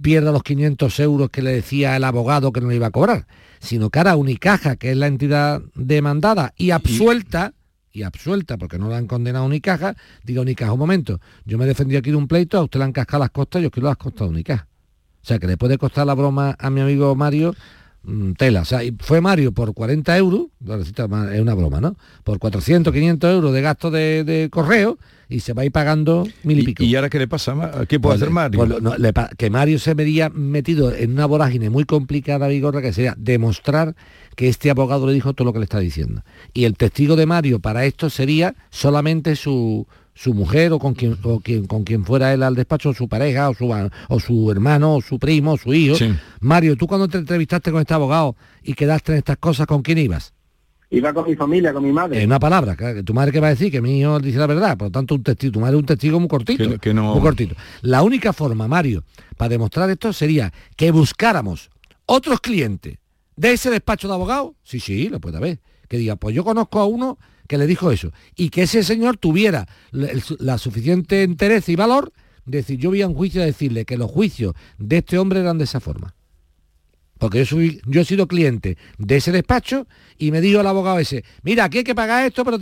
[0.00, 3.26] pierda los 500 euros que le decía el abogado que no le iba a cobrar,
[3.58, 7.52] sino que ahora Unicaja, que es la entidad demandada y absuelta,
[7.92, 11.66] y absuelta porque no la han condenado a Unicaja, diga Unicaja, un momento, yo me
[11.66, 13.96] defendí aquí de un pleito, a usted le han cascado las costas, yo quiero las
[13.98, 14.66] costas de Unicaja.
[15.22, 17.54] O sea, que le puede costar la broma a mi amigo Mario
[18.36, 18.62] tela.
[18.62, 20.46] O sea, fue Mario por 40 euros,
[20.80, 20.92] es
[21.40, 21.96] una broma, ¿no?
[22.24, 26.60] Por 400, 500 euros de gasto de correo y se va a ir pagando mil
[26.60, 26.84] y, pico.
[26.84, 27.54] ¿Y ahora qué le pasa?
[27.88, 28.66] ¿Qué puede pues hacer Mario?
[28.66, 33.96] Pues que Mario se vería metido en una vorágine muy complicada, Vigorra, que sería demostrar
[34.36, 36.22] que este abogado le dijo todo lo que le está diciendo.
[36.52, 41.16] Y el testigo de Mario para esto sería solamente su, su mujer o con quien,
[41.22, 43.70] o quien, con quien fuera él al despacho, su pareja, o su,
[44.08, 45.94] o su hermano, o su primo, o su hijo.
[46.40, 49.98] Mario, tú cuando te entrevistaste con este abogado y quedaste en estas cosas, ¿con quién
[49.98, 50.32] ibas?
[50.88, 52.20] Iba con mi familia, con mi madre.
[52.22, 54.46] En una palabra, que tu madre que va a decir que mi hijo dice la
[54.46, 56.94] verdad, por lo tanto un testigo, tu madre es un testigo muy cortito, Que- que
[56.94, 57.54] no- muy cortito.
[57.82, 59.04] La única forma, Mario,
[59.36, 61.70] para demostrar esto sería que buscáramos
[62.06, 62.98] otros clientes
[63.34, 66.78] de ese despacho de abogados, sí, sí, lo puede haber, que diga, pues yo conozco
[66.80, 71.76] a uno que le dijo eso, y que ese señor tuviera la, suficiente interés y
[71.76, 72.12] valor
[72.44, 75.40] de decir, yo voy a un juicio a decirle que los juicios de este hombre
[75.40, 76.14] eran de esa forma.
[77.18, 79.86] Porque yo, soy, yo he sido cliente de ese despacho
[80.18, 82.58] y me dijo el abogado ese, mira, aquí hay que pagar esto, pero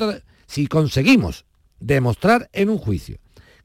[0.46, 1.44] si conseguimos
[1.80, 3.18] demostrar en un juicio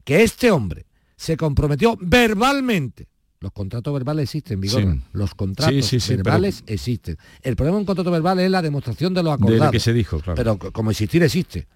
[0.04, 3.09] que este hombre se comprometió verbalmente,
[3.40, 5.00] los contratos verbales existen, Vigor, Sí.
[5.14, 7.16] los contratos Sí, sí, sí, pero- verbales existen.
[7.42, 9.64] El problema de un contrato verbal es la demostración de lo De acordado.
[9.64, 10.36] lo que se dijo, claro.
[10.36, 11.66] Pero como existir existe.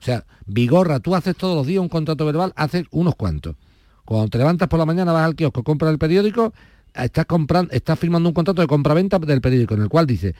[0.00, 3.54] O sea, Vigorra, tú haces todos los días un contrato verbal, haces unos cuantos.
[4.04, 6.52] Cuando te levantas por la mañana, vas al kiosco, compras el periódico,
[6.92, 10.34] estás comprando, estás firmando un contrato de compraventa del periódico, en el cual dice,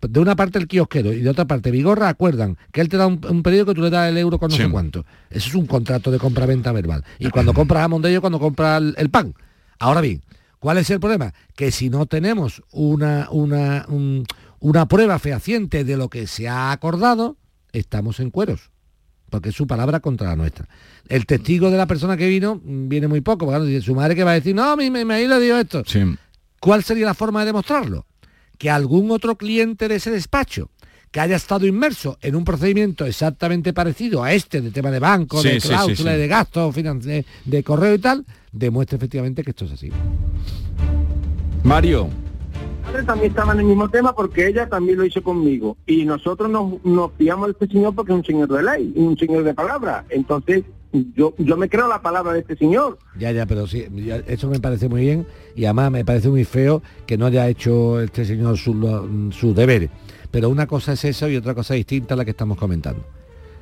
[0.00, 3.08] de una parte el kiosquero y de otra parte Vigorra acuerdan que él te da
[3.08, 4.62] un, un periódico y tú le das el euro con no Sí.
[4.62, 5.04] sé cuánto.
[5.30, 7.04] Eso es un contrato de compraventa verbal.
[7.18, 9.34] Y cuando compras jamón de ellos, cuando compras el, el pan.
[9.80, 10.22] Ahora bien,
[10.60, 11.34] ¿cuál es el problema?
[11.56, 14.24] Que si no tenemos una, una, un-
[14.60, 17.36] una prueba fehaciente de lo que se ha acordado,
[17.72, 18.70] estamos en cueros
[19.30, 20.66] porque es su palabra contra la nuestra.
[21.08, 24.32] El testigo de la persona que vino viene muy poco, porque su madre que va
[24.32, 25.84] a decir, no, mi, mi, mi le dio esto.
[25.86, 26.00] Sí.
[26.60, 28.06] ¿Cuál sería la forma de demostrarlo?
[28.58, 30.70] Que algún otro cliente de ese despacho
[31.12, 35.40] que haya estado inmerso en un procedimiento exactamente parecido a este de tema de banco,
[35.40, 39.72] Sí, de cláusula, sí, de gastos, de correo y tal, demuestre efectivamente que esto es
[39.72, 39.90] así.
[41.62, 42.08] Mario,
[43.06, 45.76] también estaba en el mismo tema porque ella también lo hizo conmigo.
[45.86, 49.16] Y nosotros nos, nos fiamos de este señor porque es un señor de ley, un
[49.16, 50.04] señor de palabra.
[50.10, 50.64] Entonces,
[51.14, 52.98] yo, yo me creo la palabra de este señor.
[53.18, 56.44] Ya, ya, pero sí, ya, eso me parece muy bien y además me parece muy
[56.44, 59.90] feo que no haya hecho este señor sus lo- sus deberes.
[60.30, 63.04] Pero una cosa es eso y otra cosa distinta a la que estamos comentando.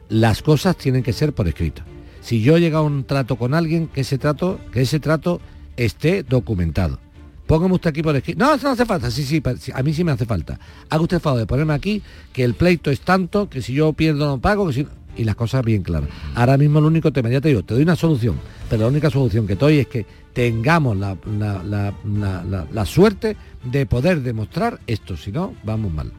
[0.09, 1.83] Las cosas tienen que ser por escrito.
[2.29, 5.41] Si yo he llegado a un trato con alguien, que ese trato, que ese trato
[5.79, 6.99] esté documentado.
[7.47, 8.45] Póngame usted aquí por escrito.
[8.45, 9.11] No, eso no hace falta.
[9.11, 9.43] Sí, sí,
[9.75, 10.61] a mí sí me hace falta.
[10.91, 12.03] Haga usted el favor de ponerme aquí
[12.35, 14.87] que el pleito es tanto, que si yo pierdo no pago, que si...
[15.17, 16.11] Y las cosas bien claras.
[16.35, 18.37] Ahora mismo el único tema, ya te digo, te doy una solución,
[18.69, 22.67] pero la única solución que te doy es que tengamos la, la- la- la- la-
[22.71, 26.13] la suerte de poder demostrar esto, si no, vamos mal.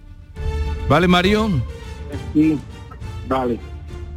[0.90, 1.50] ¿vale Mario?
[2.34, 2.58] Sí,
[3.28, 3.60] vale.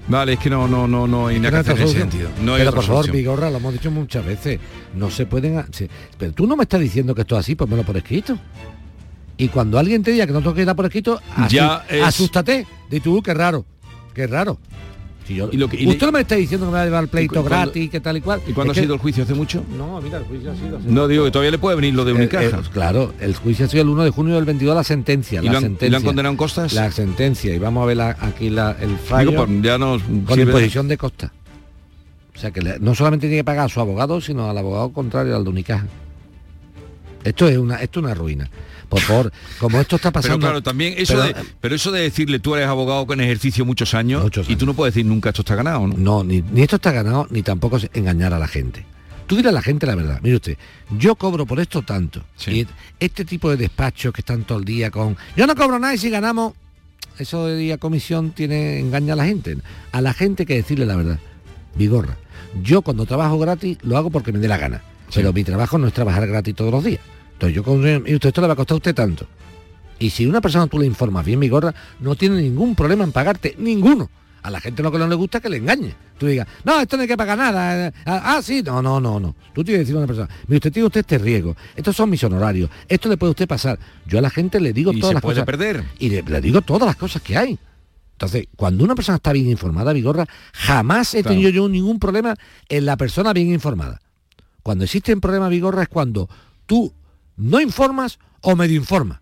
[0.08, 2.28] Vale, es que no, no, no, no hay nada que hacer en ese sentido.
[2.42, 3.10] No hay pero por favor.
[3.12, 4.58] Vigorra, lo hemos dicho muchas veces,
[4.94, 5.64] no se pueden...
[5.72, 5.88] se-
[6.18, 8.36] Pero tú no me estás diciendo que esto es así, pues lo por escrito.
[9.36, 12.02] Y cuando alguien te diga que no tengo que ir por escrito, asu- Ya es-
[12.02, 12.66] asústate.
[12.90, 13.64] Di tú, qué raro,
[14.12, 14.58] qué raro.
[15.26, 16.82] Si yo- Y lo que- y Usted le- no me está diciendo que me va
[16.82, 18.40] a llevar el pleito ¿Y gratis, que tal y cual.
[18.46, 19.22] ¿Y cuándo Es ha que- sido el juicio?
[19.22, 19.64] ¿Hace mucho?
[19.78, 20.78] No, mira, el juicio ha sido...
[20.78, 22.44] hace- No, digo que todavía le puede venir lo de Eh, Unicaja.
[22.58, 25.40] eh, claro, el juicio ha sido el 1 de junio del 22, la sentencia.
[25.40, 25.90] ¿Y la lo han- y sentencia.
[25.90, 26.72] lo han condenado en costas?
[26.72, 27.54] La sentencia.
[27.54, 29.30] Y vamos a ver la- aquí la- el fallo.
[29.30, 31.32] Digo, ya nos con imposición de costa.
[32.34, 34.92] O sea que le- no solamente tiene que pagar a su abogado, sino al abogado
[34.92, 35.86] contrario, al de Unicaja.
[37.24, 38.50] Esto es una, esto es una ruina.
[38.92, 40.38] Por favor, como esto está Pero pasando.
[40.46, 43.94] claro, también eso pero- de, pero eso de decirle tú eres abogado con ejercicio muchos
[43.94, 45.94] años, Muchos y tú no puedes decir nunca esto está ganado, ¿no?
[45.96, 48.84] No, ni, ni esto está ganado, ni tampoco es engañar a la gente.
[49.26, 50.18] Tú dile a la gente la verdad.
[50.22, 50.58] Mire usted,
[50.98, 52.22] yo cobro por esto tanto.
[52.36, 52.50] Sí.
[52.50, 52.66] Y
[53.00, 55.16] este tipo de despachos que están todo el día con.
[55.36, 56.52] Yo no cobro nada y si ganamos.
[57.18, 59.56] Eso de día comisión tiene engaña a la gente.
[59.92, 61.18] A la gente que decirle la verdad.
[61.76, 62.16] Vigorra.
[62.62, 64.82] Yo cuando trabajo gratis lo hago porque me dé la gana.
[65.14, 67.00] Pero mi trabajo no es trabajar gratis todos los días.
[67.42, 69.26] Entonces yo con y usted esto le va a costar a usted tanto.
[69.98, 73.56] Y si una persona tú le informas bien, Vigorra, no tiene ningún problema en pagarte,
[73.58, 74.08] ninguno.
[74.44, 75.92] A la gente lo que no le gusta es que le engañe.
[76.18, 77.88] Tú digas, no, esto no hay que pagar nada.
[77.88, 79.34] eh, Ah, ah, sí, no, no, no, no.
[79.52, 82.10] Tú tienes que decir a una persona, mire, usted tiene usted este riesgo, estos son
[82.10, 83.78] mis honorarios, esto le puede usted pasar.
[84.06, 85.46] Yo a la gente le digo Y todas se las puede cosas.
[85.46, 85.84] perder.
[85.98, 87.58] Y le, le digo todas las cosas que hay.
[88.12, 91.34] Entonces, cuando una persona está bien informada, Vigorra, jamás he Claro.
[91.34, 92.36] tenido yo ningún problema
[92.68, 94.00] en la persona bien informada.
[94.62, 96.28] Cuando existen problemas, Vigorra, es cuando
[96.66, 96.92] tú
[97.42, 99.20] no informas o medio informas.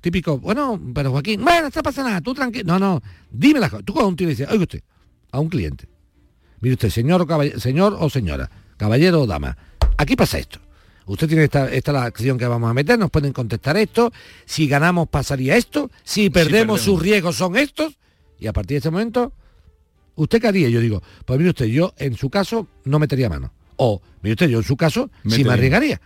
[0.00, 2.64] Típico, bueno, pero Joaquín, bueno, no pasa nada, tú tranquilo.
[2.64, 3.84] No, no, dime las cosas.
[3.84, 4.82] Tú con un tío le dices, oiga usted,
[5.32, 5.88] a un cliente.
[6.60, 9.56] Mire usted, señor o, señor o señora, caballero o dama,
[9.96, 10.60] aquí pasa esto.
[11.06, 14.12] Usted tiene esta, esta es la acción que vamos a meter, nos pueden contestar esto,
[14.44, 16.80] si ganamos pasaría esto, si perdemos, perdemos.
[16.82, 17.98] sus riesgos son estos,
[18.38, 19.32] y a partir de ese momento,
[20.16, 20.68] ¿usted qué haría?
[20.68, 23.52] Yo digo, pues mire usted, yo en su caso no metería mano.
[23.76, 26.00] O, mire usted, yo en su caso sí me arriesgaría.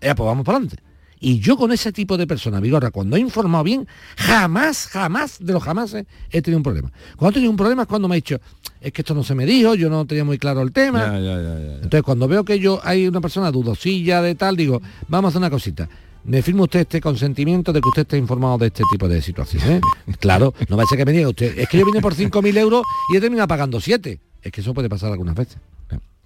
[0.00, 0.82] Ya, pues vamos para adelante.
[1.22, 3.86] Y yo con ese tipo de personas, Vigorra, cuando he informado bien,
[4.16, 6.90] jamás, jamás, de los jamás he tenido un problema.
[7.16, 8.40] Cuando he tenido un problema es cuando me ha dicho,
[8.80, 11.00] es que esto no se me dijo, yo no tenía muy claro el tema.
[11.00, 11.74] Ya, ya, ya, ya, ya.
[11.74, 15.38] Entonces cuando veo que yo hay una persona dudosilla de tal, digo, vamos a hacer
[15.40, 15.90] una cosita.
[16.24, 19.82] me firma usted este consentimiento de que usted esté informado de este tipo de situaciones.
[20.20, 22.56] claro, no va a ser que me diga usted, es que yo vine por 5.000
[22.56, 22.82] euros
[23.12, 24.18] y he terminado pagando 7.
[24.40, 25.58] Es que eso puede pasar algunas veces.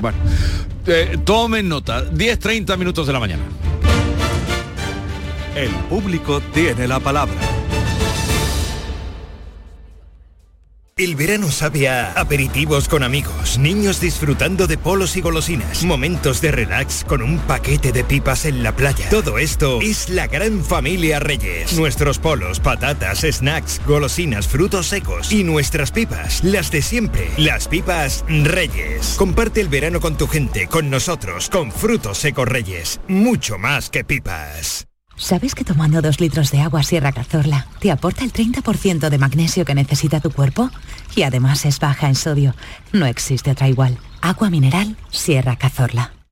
[0.00, 0.18] Bueno,
[0.86, 3.42] eh, tomen nota, 10-30 minutos de la mañana.
[5.54, 7.34] El público tiene la palabra.
[10.96, 16.52] El verano sabe a aperitivos con amigos, niños disfrutando de polos y golosinas, momentos de
[16.52, 19.08] relax con un paquete de pipas en la playa.
[19.10, 21.76] Todo esto es la gran familia Reyes.
[21.76, 27.28] Nuestros polos, patatas, snacks, golosinas, frutos secos y nuestras pipas, las de siempre.
[27.38, 29.16] Las pipas Reyes.
[29.18, 33.00] Comparte el verano con tu gente, con nosotros, con frutos secos Reyes.
[33.08, 34.86] Mucho más que pipas.
[35.16, 39.64] ¿Sabes que tomando dos litros de agua Sierra Cazorla te aporta el 30% de magnesio
[39.64, 40.70] que necesita tu cuerpo?
[41.14, 42.54] Y además es baja en sodio.
[42.92, 43.98] No existe otra igual.
[44.20, 46.23] Agua mineral Sierra Cazorla.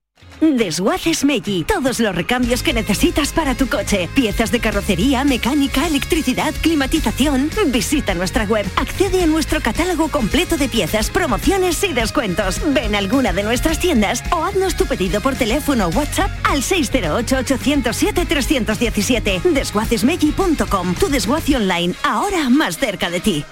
[0.51, 1.63] Desguaces Meggi.
[1.63, 4.09] Todos los recambios que necesitas para tu coche.
[4.13, 7.49] Piezas de carrocería, mecánica, electricidad, climatización.
[7.67, 8.65] Visita nuestra web.
[8.75, 12.59] Accede a nuestro catálogo completo de piezas, promociones y descuentos.
[12.73, 16.61] Ven a alguna de nuestras tiendas o haznos tu pedido por teléfono o WhatsApp al
[16.61, 19.43] 608-807-317.
[19.43, 20.95] Desguacesmeggi.com.
[20.95, 23.45] Tu desguace online, ahora más cerca de ti.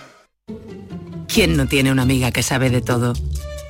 [1.33, 3.13] ¿Quién no tiene una amiga que sabe de todo?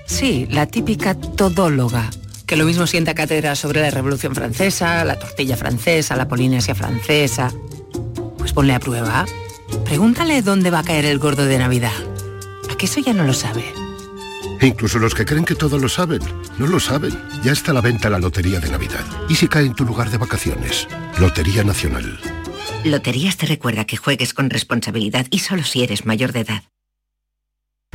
[0.08, 2.10] Sí, la típica todóloga
[2.52, 7.50] que lo mismo sienta cátedra sobre la Revolución Francesa, la tortilla francesa, la Polinesia francesa.
[8.38, 9.26] Pues ponle a prueba.
[9.86, 11.94] Pregúntale dónde va a caer el gordo de Navidad.
[12.70, 13.64] ¿A qué eso ya no lo sabe?
[14.60, 16.20] Incluso los que creen que todo lo saben,
[16.58, 17.18] no lo saben.
[17.42, 19.06] Ya está a la venta la Lotería de Navidad.
[19.30, 20.90] ¿Y si cae en tu lugar de vacaciones?
[21.20, 22.20] Lotería Nacional.
[22.84, 26.64] Loterías te recuerda que juegues con responsabilidad y solo si eres mayor de edad.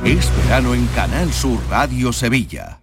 [0.03, 2.79] Es verano en Canal Sur Radio Sevilla.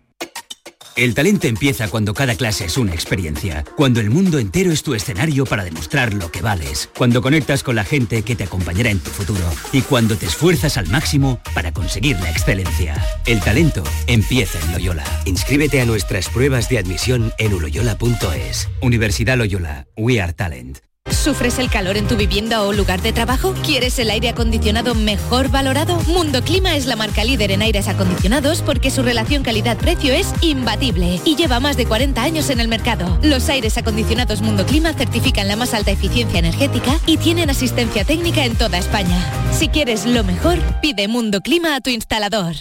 [0.97, 4.95] El talento empieza cuando cada clase es una experiencia, cuando el mundo entero es tu
[4.95, 9.01] escenario para demostrar lo que vales, cuando conectas con la gente que te acompañará en
[9.01, 12.95] tu futuro y cuando te esfuerzas al máximo para conseguir la excelencia.
[13.27, 15.05] El talento empieza en Loyola.
[15.25, 18.69] Inscríbete a nuestras pruebas de admisión en uloyola.es.
[18.81, 20.79] Universidad Loyola, We Are Talent.
[21.25, 23.55] ¿Sufres el calor en tu vivienda o lugar de trabajo?
[23.63, 25.97] ¿Quieres el aire acondicionado mejor valorado?
[26.07, 31.21] Mundo Clima es la marca líder en aires acondicionados porque su relación calidad-precio es imbatible
[31.25, 33.19] y lleva más de 40 años en el mercado.
[33.23, 38.45] Los aires acondicionados Mundo Clima certifican la más alta eficiencia energética y tienen asistencia técnica
[38.45, 39.19] en toda España.
[39.53, 42.55] Si quieres lo mejor, pide Mundo Clima a tu instalador.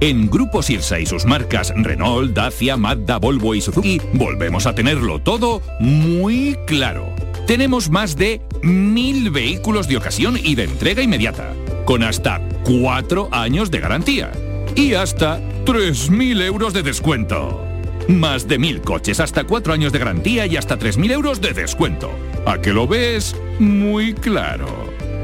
[0.00, 5.20] En Grupo Sirsa y sus marcas Renault, Dacia, Mazda, Volvo y Suzuki volvemos a tenerlo
[5.20, 7.14] todo muy claro.
[7.46, 13.70] Tenemos más de mil vehículos de ocasión y de entrega inmediata, con hasta cuatro años
[13.70, 14.32] de garantía
[14.74, 17.64] y hasta 3.000 euros de descuento.
[18.08, 22.10] Más de mil coches, hasta cuatro años de garantía y hasta 3.000 euros de descuento.
[22.46, 23.36] ¿A que lo ves?
[23.58, 24.66] Muy claro.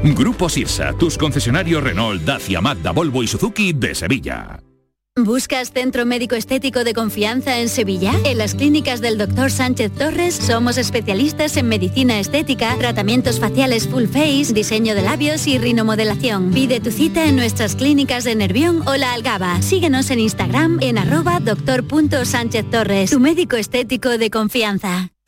[0.03, 4.59] Grupo Sirsa, tus concesionarios Renault, Dacia, Mazda, Volvo y Suzuki de Sevilla.
[5.23, 8.13] ¿Buscas centro médico estético de confianza en Sevilla?
[8.23, 9.51] En las clínicas del Dr.
[9.51, 15.57] Sánchez Torres somos especialistas en medicina estética, tratamientos faciales full face, diseño de labios y
[15.57, 16.51] rinomodelación.
[16.51, 19.61] Pide tu cita en nuestras clínicas de Nervión o La Algaba.
[19.61, 25.11] Síguenos en Instagram en arroba doctor.sánchez Torres, tu médico estético de confianza.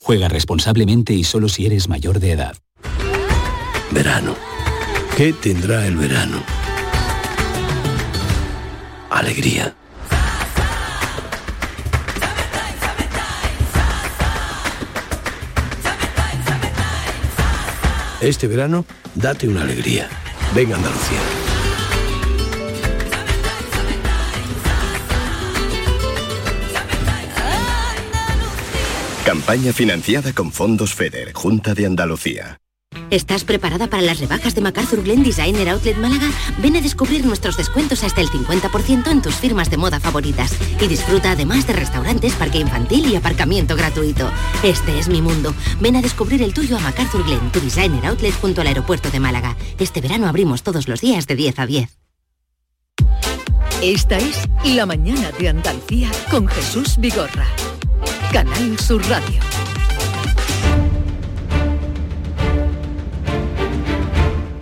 [0.00, 2.56] Juega responsablemente y solo si eres mayor de edad.
[3.90, 4.36] Verano.
[5.16, 6.42] ¿Qué tendrá el verano?
[9.10, 9.74] Alegría.
[18.20, 18.84] Este verano,
[19.14, 20.08] date una alegría.
[20.54, 21.47] Venga Andalucía.
[29.28, 32.62] Campaña financiada con fondos FEDER, Junta de Andalucía.
[33.10, 36.30] ¿Estás preparada para las rebajas de MacArthur Glen Designer Outlet Málaga?
[36.62, 40.56] Ven a descubrir nuestros descuentos hasta el 50% en tus firmas de moda favoritas.
[40.80, 44.30] Y disfruta además de restaurantes, parque infantil y aparcamiento gratuito.
[44.62, 45.54] Este es mi mundo.
[45.78, 49.20] Ven a descubrir el tuyo a MacArthur Glen, tu designer outlet junto al aeropuerto de
[49.20, 49.58] Málaga.
[49.78, 51.98] Este verano abrimos todos los días de 10 a 10.
[53.82, 57.46] Esta es La Mañana de Andalucía con Jesús Vigorra.
[58.32, 59.40] Canal Sur Radio.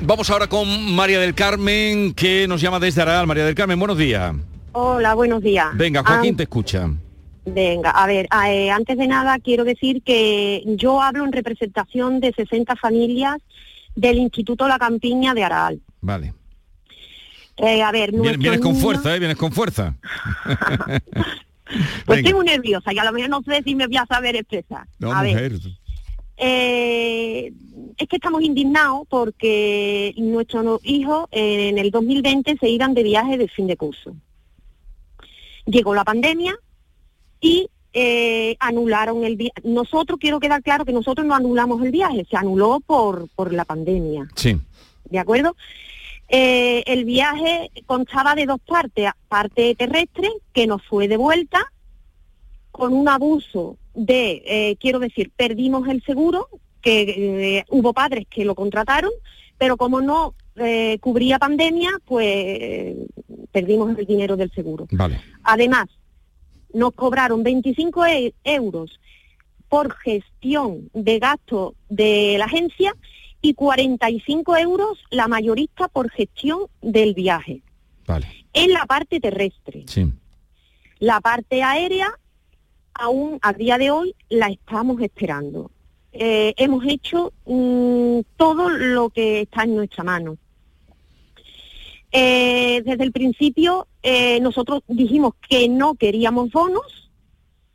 [0.02, 3.26] Vamos ahora con María del Carmen, que nos llama desde Aral.
[3.26, 4.34] María del Carmen, buenos días.
[4.72, 5.68] Hola, buenos días.
[5.74, 6.88] Venga, Joaquín te escucha.
[7.44, 12.32] Venga, a ver, eh, antes de nada quiero decir que yo hablo en representación de
[12.32, 13.36] 60 familias
[13.94, 15.80] del Instituto La Campiña de Aral.
[16.00, 16.34] Vale.
[17.56, 19.18] Eh, a ver, Vienes, vienes con niños- fuerza, ¿eh?
[19.18, 19.96] Vienes con fuerza.
[21.66, 22.20] Pues Venga.
[22.20, 24.86] estoy muy nerviosa y a lo mejor no sé si me voy a saber expresar.
[24.98, 25.52] No, a ver, mujer.
[26.36, 27.52] eh,
[27.96, 33.36] es que estamos indignados porque nuestros hijos eh, en el 2020 se iban de viaje
[33.38, 34.14] de fin de curso.
[35.66, 36.56] Llegó la pandemia
[37.40, 39.60] y eh, anularon el viaje.
[39.64, 43.64] Nosotros, quiero quedar claro que nosotros no anulamos el viaje, se anuló por, por la
[43.64, 44.28] pandemia.
[44.36, 44.56] Sí.
[45.10, 45.56] ¿de acuerdo?
[46.28, 51.72] Eh, el viaje constaba de dos partes, parte terrestre, que nos fue de vuelta,
[52.72, 56.48] con un abuso de, eh, quiero decir, perdimos el seguro,
[56.82, 59.10] que eh, hubo padres que lo contrataron,
[59.58, 60.34] pero como no
[61.00, 62.96] cubría pandemia, pues
[63.52, 64.86] perdimos el dinero del seguro.
[64.90, 65.20] Vale.
[65.42, 65.86] Además,
[66.72, 68.98] nos cobraron 25 e- euros
[69.68, 72.94] por gestión de gasto de la agencia
[73.46, 77.62] y 45 euros la mayorista por gestión del viaje.
[78.04, 78.26] Vale.
[78.52, 79.84] En la parte terrestre.
[79.86, 80.10] Sí.
[80.98, 82.08] La parte aérea,
[82.92, 85.70] aún a día de hoy, la estamos esperando.
[86.10, 90.38] Eh, hemos hecho mm, todo lo que está en nuestra mano.
[92.10, 97.10] Eh, desde el principio eh, nosotros dijimos que no queríamos bonos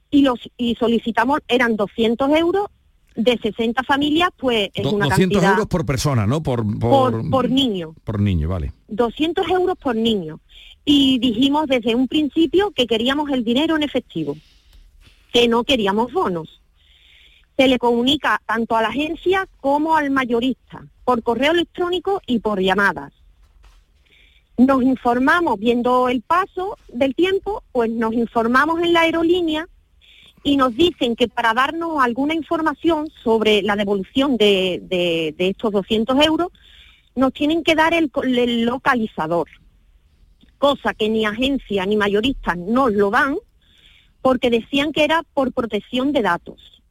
[0.09, 2.67] y los y solicitamos eran 200 euros
[3.15, 6.41] de 60 familias, pues es Do- una 200 cantidad euros por persona, ¿no?
[6.41, 7.93] Por, por, por niño.
[8.03, 8.71] por niño, vale.
[8.87, 10.39] 200 euros por niño.
[10.85, 14.35] Y dijimos desde un principio que queríamos el dinero en efectivo,
[15.31, 16.61] que no queríamos bonos.
[17.57, 22.59] Se le comunica tanto a la agencia como al mayorista, por correo electrónico y por
[22.61, 23.13] llamadas.
[24.57, 29.67] Nos informamos, viendo el paso del tiempo, pues nos informamos en la aerolínea
[30.43, 36.49] y nos dicen que para darnos alguna información sobre la devolución de, estos 200 euros,
[37.15, 38.09] nos tienen que dar el
[38.65, 39.47] localizador,
[40.57, 43.37] cosa que ni agencia ni mayoristas nos lo dan,
[44.21, 46.81] porque decían que era por protección de datos.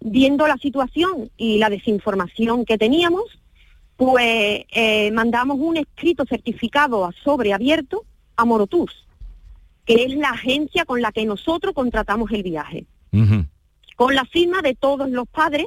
[0.00, 3.24] Viendo la situación y la desinformación que teníamos,
[3.96, 8.04] pues eh, mandamos un escrito certificado a sobre abierto
[8.36, 9.07] a Morotus,
[9.88, 12.84] que es la agencia con la que nosotros contratamos el viaje
[13.96, 15.66] con la firma de todos los padres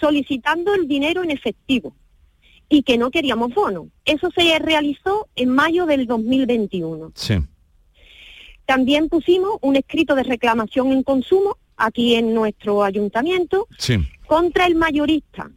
[0.00, 1.94] solicitando el dinero en efectivo
[2.68, 3.88] y que no queríamos bono.
[4.04, 7.12] Eso se realizó en mayo del 2021.
[7.14, 7.34] Sí.
[8.64, 13.98] También pusimos un escrito de reclamación en consumo aquí en nuestro ayuntamiento Sí.
[14.26, 15.48] contra el mayorista,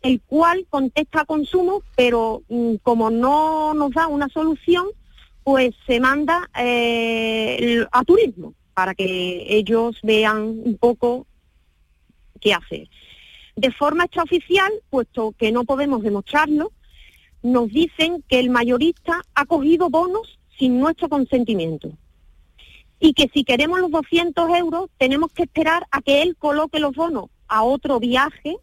[0.00, 4.86] el cual contesta a consumo, pero mm, como no nos da una solución,
[5.44, 11.26] pues se manda eh, a turismo para que ellos vean un poco
[12.40, 12.88] qué hacer.
[13.56, 16.72] De forma extraoficial, puesto que no podemos demostrarlo,
[17.42, 21.90] nos dicen que el mayorista ha cogido bonos sin nuestro consentimiento
[23.00, 26.94] y que si queremos los 200 euros tenemos que esperar a que él coloque los
[26.94, 28.56] bonos a otro viaje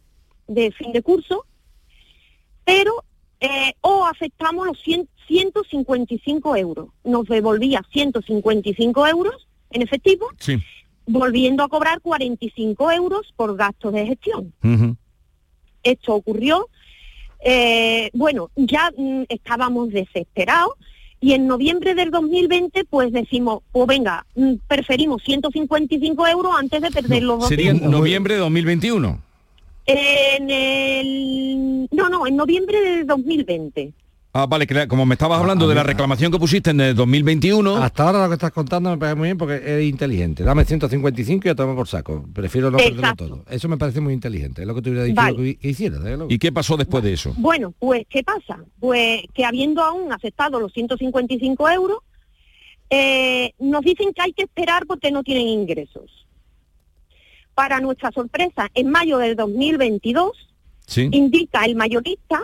[0.47, 1.45] de fin de curso,
[2.63, 3.03] pero
[3.39, 6.87] eh, o aceptamos los 100 155 euros.
[7.03, 10.57] Nos devolvía 155 euros en efectivo, Sí.
[11.05, 14.53] volviendo a cobrar 45 euros por gastos de gestión.
[15.83, 16.69] Esto ocurrió,
[17.43, 20.73] eh, bueno, ya mm, estábamos desesperados
[21.19, 26.91] y en noviembre del 2020 pues decimos, pues venga, mm, preferimos 155 euros antes de
[26.91, 27.99] perder los Sería en 200.
[27.99, 29.21] noviembre de 2021.
[29.87, 31.87] En el...
[31.91, 33.93] No, no, en noviembre del 2020.
[34.33, 37.77] Ah, vale, que como me estabas hablando de la reclamación que pusiste en el 2021.
[37.77, 40.43] Hasta ahora lo que estás contando me parece muy bien porque es inteligente.
[40.43, 42.23] Dame 155 y a tomar por saco.
[42.33, 43.45] Prefiero no perderlo todo.
[43.49, 44.61] Eso me parece muy inteligente.
[44.61, 45.37] Es lo que te hubiera dicho Vale.
[45.37, 45.97] que, que hiciera.
[45.97, 46.31] desde luego.
[46.31, 47.33] ¿Y qué pasó después de eso?
[47.37, 48.63] Bueno, pues, ¿qué pasa?
[48.79, 51.99] Pues que habiendo aún aceptado los 155 euros,
[52.91, 56.26] eh, nos dicen que hay que esperar porque no tienen ingresos.
[57.57, 60.31] Para nuestra sorpresa, en mayo del 2022,
[60.85, 61.09] Sí.
[61.11, 62.39] indica el mayorista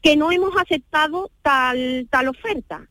[0.00, 2.86] que no hemos aceptado tal, tal oferta.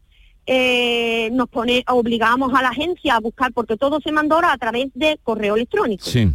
[0.45, 4.57] Eh, nos pone, obligamos a la agencia a buscar, porque todo se mandó ahora a
[4.57, 6.03] través de correo electrónico.
[6.03, 6.27] Sí.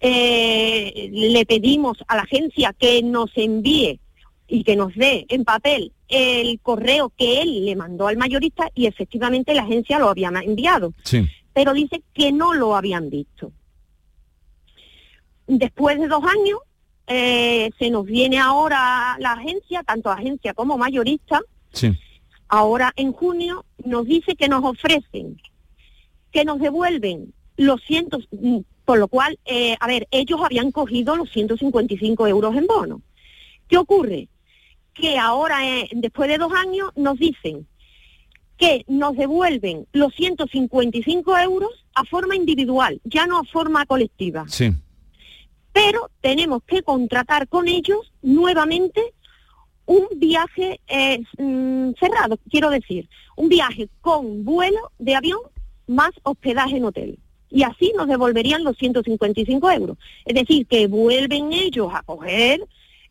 [0.00, 4.00] Eh, le pedimos a la agencia que nos envíe
[4.48, 8.84] y que nos dé en papel el correo que él le mandó al mayorista y
[8.84, 11.26] efectivamente la agencia lo había enviado, Sí.
[11.54, 13.50] pero dice que no lo habían visto.
[15.58, 16.60] Después de dos años,
[17.08, 21.40] eh, se nos viene ahora la agencia, tanto agencia como mayorista,
[21.72, 21.92] Sí.
[22.48, 25.40] ahora en junio, nos dice que nos ofrecen,
[26.30, 28.28] que nos devuelven los cientos,
[28.84, 33.02] por lo cual, eh, a ver, ellos habían cogido los 155 euros en bono.
[33.66, 34.28] ¿Qué ocurre?
[34.94, 37.66] Que ahora, eh, después de dos años, nos dicen
[38.56, 44.44] que nos devuelven los 155 euros a forma individual, ya no a forma colectiva.
[44.48, 44.70] Sí.
[45.72, 49.14] Pero tenemos que contratar con ellos nuevamente
[49.86, 55.40] un viaje eh, mm, cerrado, quiero decir, un viaje con vuelo de avión
[55.86, 57.18] más hospedaje en hotel.
[57.50, 59.98] Y así nos devolverían los 155 euros.
[60.24, 62.60] Es decir, que vuelven ellos a coger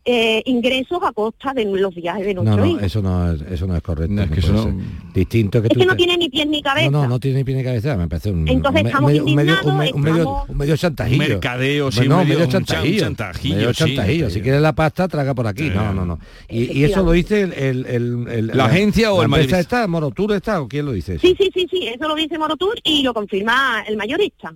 [0.06, 2.80] eh, ingresos a costa de los viajes de No, nuestro no, hijo.
[2.80, 4.14] eso no es, eso no es correcto.
[4.14, 4.82] No, es no que eso no-.
[5.14, 6.90] Distinto que Es tú que no te- tiene ni pies ni cabeza.
[6.90, 9.26] No, no, no tiene ni pie ni cabeza, me parece un, Entonces un estamos medio,
[9.26, 11.24] un medio, un, me- un medio, estamos- un medio chantajillo.
[11.24, 13.00] Un mercadeo, sí, Bueno, un un medio- chantajillo.
[13.02, 14.30] chantajillo, medio sí, chantajillo.
[14.30, 15.70] Si quieres la pasta, traga por aquí.
[15.70, 16.20] No, no, no.
[16.48, 19.60] Y, y eso lo dice el, el- el- el- ¿La agencia o el mayorista?
[19.60, 21.28] está, Morotur está, o quién lo dice eso?
[21.28, 24.54] Sí, sí, sí, sí, eso lo dice Morotour y lo confirma el mayorista.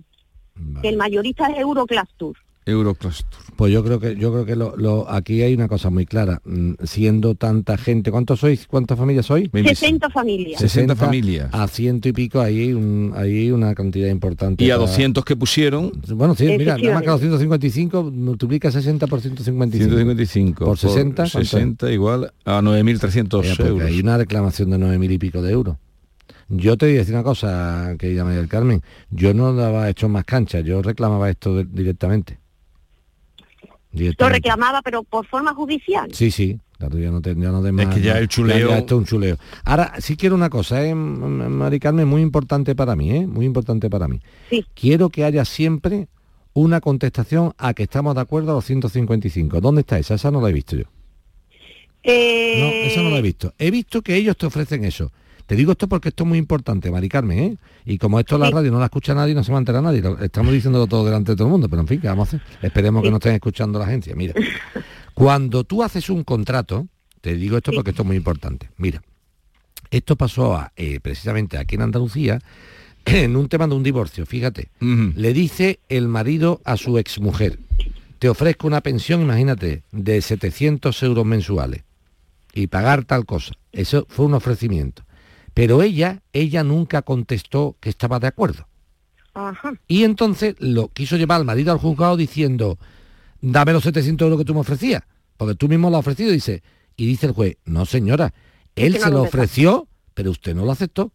[0.80, 2.36] Que el mayorista es Euroclass Tour.
[2.66, 3.26] Eurocluster.
[3.56, 6.40] Pues yo creo que yo creo que lo, lo- aquí hay una cosa muy clara.
[6.44, 8.66] Mm, Siendo tanta gente, ¿cuántos sois?
[8.66, 9.48] ¿Cuántas familias sois?
[9.52, 10.60] 60 familias.
[10.60, 11.48] 60 familias.
[11.52, 14.64] A ciento y pico, ahí hay, un, ahí hay una cantidad importante.
[14.64, 15.92] Y a para- 200 que pusieron...
[16.14, 17.10] Bueno, sí, mira, nada más que Efectivamente.
[17.28, 19.84] 255 multiplica 60 por 155.
[19.94, 21.48] 155 Por 60, ¿cuánto es?
[21.48, 23.88] 60 igual a 9.300 Mira, porque euros.
[23.88, 25.76] Hay una reclamación de 9.000 y pico de euros.
[26.48, 28.82] Yo te voy a decir una cosa, querida María del Carmen.
[29.10, 32.38] Yo no daba hecho más cancha, yo reclamaba esto de- directamente.
[34.18, 36.08] Lo reclamaba, pero por forma judicial.
[36.12, 36.58] Sí, sí.
[36.78, 38.18] Claro, ya no, te, ya no más, que ya no.
[38.20, 39.36] el chuleo- Ya, ya esto es un chuleo.
[39.64, 42.06] Ahora, sí quiero una cosa, ¿eh, Mari Carmen?
[42.08, 43.26] Muy importante para mí, ¿eh?
[43.26, 44.20] Muy importante para mí.
[44.50, 44.66] Sí.
[44.74, 46.08] Quiero que haya siempre
[46.52, 49.60] una contestación a que estamos de acuerdo a los 155.
[49.60, 50.14] ¿Dónde está esa?
[50.14, 50.84] Esa no la he visto yo.
[52.02, 53.54] Eh, No, eso no lo he visto.
[53.58, 55.10] He visto que ellos te ofrecen eso.
[55.46, 57.56] Te digo esto porque esto es muy importante, Mari Carmen, ¿eh?
[57.84, 58.52] Y como esto en la Sí.
[58.54, 60.00] radio no la escucha nadie, no se va a enterar nadie.
[60.00, 62.36] Lo- estamos diciéndolo todo delante de todo el mundo, pero en fin, ¿qué vamos a
[62.36, 62.48] hacer?
[62.62, 64.14] Esperemos que no estén escuchando la agencia.
[64.16, 64.34] Mira,
[65.12, 66.86] cuando tú haces un contrato,
[67.20, 68.70] te digo esto porque esto es muy importante.
[68.78, 69.02] Mira,
[69.90, 72.40] esto pasó a, eh, precisamente aquí en Andalucía,
[73.04, 74.68] en un tema de un divorcio, fíjate.
[74.80, 77.58] Le dice el marido a su exmujer,
[78.18, 81.82] te ofrezco una pensión, imagínate, de 700 euros mensuales
[82.54, 83.52] y pagar tal cosa.
[83.72, 85.02] Eso fue un ofrecimiento.
[85.54, 88.66] Pero ella, ella nunca contestó que estaba de acuerdo.
[89.34, 89.72] Ajá.
[89.88, 92.78] Y entonces lo quiso llevar al marido al juzgado diciendo,
[93.40, 95.02] dame los 700 euros que tú me ofrecías,
[95.36, 96.62] porque tú mismo lo has ofrecido, dice.
[96.96, 98.32] Y dice el juez, no señora,
[98.76, 101.12] él se lo ofreció, pero usted no lo aceptó.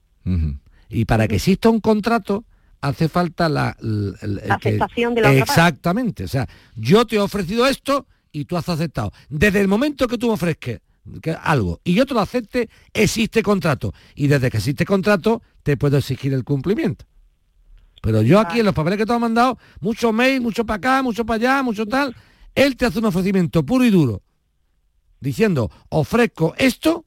[0.89, 2.43] Y para que exista un contrato,
[2.81, 5.51] hace falta la, La que- aceptación de la otra parte.
[5.51, 6.23] Exactamente.
[6.25, 9.11] O sea, yo te he ofrecido esto y tú has aceptado.
[9.29, 10.79] Desde el momento que tú me ofrezcas
[11.21, 13.93] que algo y yo te lo acepte, existe contrato.
[14.15, 17.05] Y desde que existe contrato, te puedo exigir el cumplimiento.
[18.01, 21.03] Pero yo aquí en los papeles que te he mandado, mucho mail, mucho para acá,
[21.03, 22.15] mucho para allá, mucho tal,
[22.55, 24.21] él te hace un ofrecimiento puro y duro,
[25.19, 27.03] diciendo, ofrezco esto,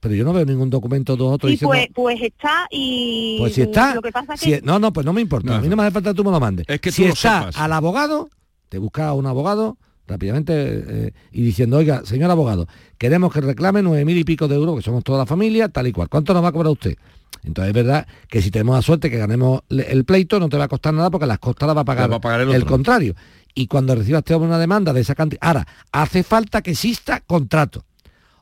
[0.00, 3.54] pero yo no veo ningún documento de otro Sí, diciendo, pues, pues está y pues
[3.54, 5.56] si está, lo que pasa es si- que no, no, pues no me importa.
[5.56, 6.66] A mí no me hace falta que tú me lo mandes.
[6.68, 8.28] Es que si lo está al abogado,
[8.68, 9.76] te busca a un abogado
[10.08, 14.56] rápidamente eh, y diciendo, oiga, señor abogado, queremos que reclame nueve mil y pico de
[14.56, 16.08] euros, que somos toda la familia, tal y cual.
[16.08, 16.96] ¿Cuánto nos va a cobrar usted?
[17.44, 20.64] Entonces es verdad que si tenemos la suerte que ganemos el pleito, no te va
[20.64, 22.64] a costar nada porque las costas las va a pagar, Las va a pagar el
[22.64, 23.14] contrario.
[23.54, 27.84] Y cuando recibas usted una demanda de esa cantidad, ahora, hace falta que exista contrato.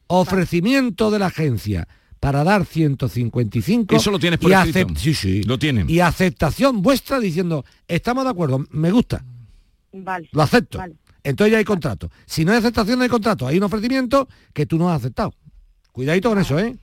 [0.06, 1.88] Ofrecimiento de la agencia
[2.20, 4.94] para dar 155 Eso lo tienes por y escrito.
[4.96, 5.42] sí, sí.
[5.42, 5.88] Lo tienen.
[5.90, 9.24] Y aceptación vuestra diciendo, estamos de acuerdo, me gusta,
[9.92, 10.28] Vale.
[10.32, 10.78] lo acepto.
[10.78, 10.94] Vale.
[11.26, 12.10] Entonces ya hay contrato.
[12.24, 13.46] Si no hay aceptación, no hay contrato.
[13.46, 15.32] Hay un ofrecimiento que tú no has aceptado.
[15.92, 16.76] Cuidadito con eso, ¿eh?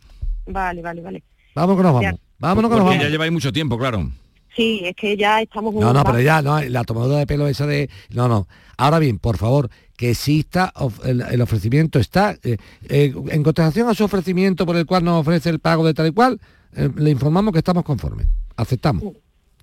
[0.48, 1.24] Vale, vale, vale.
[1.56, 2.08] Vamos que nos Ya.
[2.10, 2.22] vamos.
[2.40, 3.02] Vámonos que nos vamos.
[3.04, 4.12] ya lleváis mucho tiempo, claro.
[4.56, 5.74] Sí, es que ya estamos...
[5.74, 7.90] No, no, pero ya, no, la tomadura de pelo esa de...
[8.10, 8.48] No, no.
[8.78, 12.38] Ahora bien, por favor, que exista, of- el, el ofrecimiento está...
[12.44, 12.58] eh,
[12.90, 16.08] eh, en contestación a su ofrecimiento por el cual nos ofrece el pago de tal
[16.08, 16.40] y cual,
[16.76, 18.28] eh, le informamos que estamos conformes.
[18.58, 19.04] Aceptamos.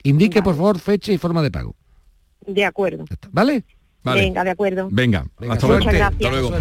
[0.04, 1.76] Indique, por favor, fecha y forma de pago.
[2.46, 3.04] De acuerdo.
[3.30, 3.64] ¿Vale?
[4.02, 4.20] Vale.
[4.22, 4.88] Venga, de acuerdo.
[4.90, 5.84] Venga, Venga, hasta suerte.
[5.92, 6.10] luego.
[6.10, 6.52] Muchas Hasta luego.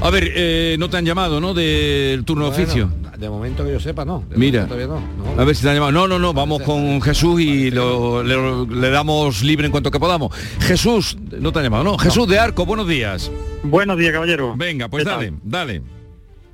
[0.00, 1.54] A ver, eh, no te han llamado, ¿no?
[1.54, 2.90] Del turno de Bueno, oficio.
[3.18, 4.24] De momento que yo sepa, no.
[4.28, 5.40] De Mira, no, no.
[5.40, 5.92] a ver si te han llamado.
[5.92, 10.00] No, no, no, vamos con Jesús y lo- le, le damos libre en cuanto que
[10.00, 10.34] podamos.
[10.60, 11.98] Jesús, no te han llamado, ¿no?
[11.98, 13.30] Jesús de Arco, buenos días.
[13.62, 14.54] Buenos días, caballero.
[14.56, 15.82] Venga, pues dale, dale.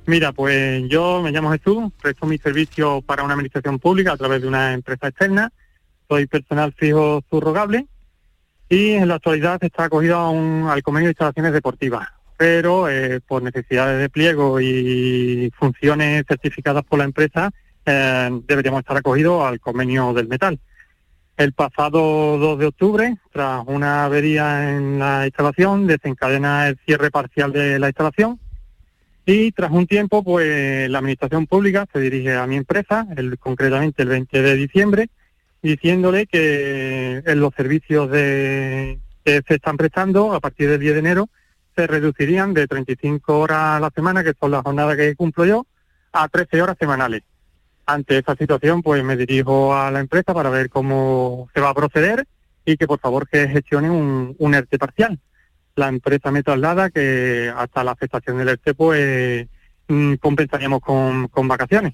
[0.05, 4.41] Mira, pues yo me llamo Jesús, presto mi servicio para una administración pública a través
[4.43, 5.51] de una empresa externa.
[6.07, 7.87] Soy personal fijo subrogable
[8.69, 12.07] y en la actualidad está acogido a un- al convenio de instalaciones deportivas,
[12.37, 17.51] pero eh, por necesidades de pliego y funciones certificadas por la empresa
[17.85, 20.59] eh, deberíamos estar acogidos al convenio del metal.
[21.37, 27.51] El pasado 2 de octubre, tras una avería en la instalación, desencadena el cierre parcial
[27.53, 28.39] de la instalación
[29.25, 33.07] y tras un tiempo, pues la administración pública se dirige a mi empresa,
[33.39, 35.09] concretamente el 20 de diciembre,
[35.61, 40.99] diciéndole que en los servicios de, que se están prestando a partir del 10 de
[40.99, 41.29] enero
[41.75, 45.65] se reducirían de 35 horas a la semana, que son las jornadas que cumplo yo,
[46.11, 47.23] a 13 horas semanales.
[47.85, 51.73] Ante esta situación, pues me dirijo a la empresa para ver cómo se va a
[51.73, 52.25] proceder
[52.65, 55.19] y que por favor que gestione un, ERTE parcial.
[55.75, 59.47] La empresa me traslada que hasta la aceptación del ERTE, pues
[59.87, 61.93] mm, compensaríamos con, con vacaciones.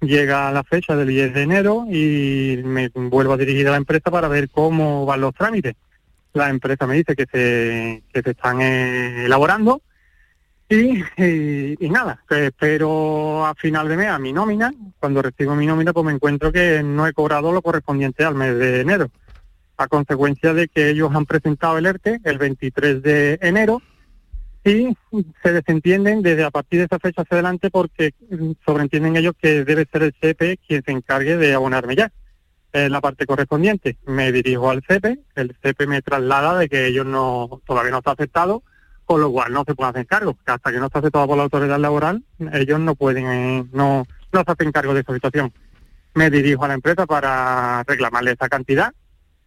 [0.00, 4.10] Llega la fecha del 10 de enero y me vuelvo a dirigir a la empresa
[4.10, 5.74] para ver cómo van los trámites.
[6.32, 9.82] La empresa me dice que se, que se están eh, elaborando
[10.70, 14.72] y, y- y nada, espero a final de mes a mi nómina.
[15.00, 18.56] Cuando recibo mi nómina, pues me encuentro que no he cobrado lo correspondiente al mes
[18.56, 19.10] de enero,
[19.76, 23.82] a consecuencia de que ellos han presentado el ERTE el 23 de enero
[24.64, 24.96] y
[25.42, 29.64] se desentienden desde a partir de esa fecha hacia adelante porque mm, sobreentienden ellos que
[29.64, 32.10] debe ser el CP quien se encargue de abonarme ya.
[32.72, 37.04] En la parte correspondiente me dirijo al CP, el CP me traslada de que ellos
[37.06, 38.62] no todavía no está aceptado,
[39.06, 40.36] con lo cual no se puede hacer cargo.
[40.46, 44.44] Hasta que no está aceptado por la autoridad laboral, ellos no pueden, eh, no, no
[44.44, 45.52] se hacen cargo de esa situación.
[46.14, 48.92] Me dirijo a la empresa para reclamarle esa cantidad.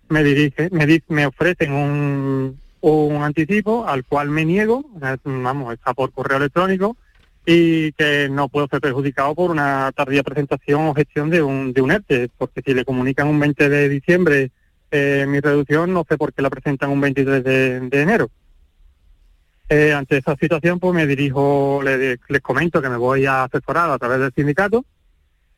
[0.09, 2.59] Me dirige, me, di- me ofrecen un,
[2.91, 4.83] un anticipo al cual me niego,
[5.23, 6.97] vamos, está por correo electrónico
[7.45, 11.81] y que no puedo ser perjudicado por una tardía presentación o gestión de un, de
[11.81, 14.51] un ERTE, porque si le comunican un 20 de diciembre
[14.91, 18.29] eh, mi reducción, no sé por qué la presentan un 23 de, enero.
[19.69, 23.89] Eh, ante esa situación, pues me dirijo, le- les comento que me voy a asesorar
[23.89, 24.85] a través del sindicato.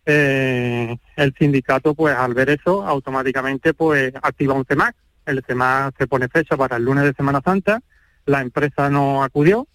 [0.05, 4.95] Eh, el sindicato, pues al ver eso, automáticamente pues activa un CEMAC.
[5.25, 7.81] El CEMAC se pone fecha para el lunes de Semana Santa.
[8.25, 9.67] La empresa no acudió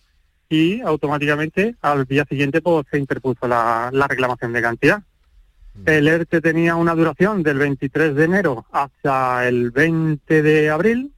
[0.49, 5.03] y automáticamente al día siguiente pues se interpuso la, la reclamación de cantidad.
[5.87, 11.13] El ERTE tenía una duración del 23 de enero hasta el 20 de abril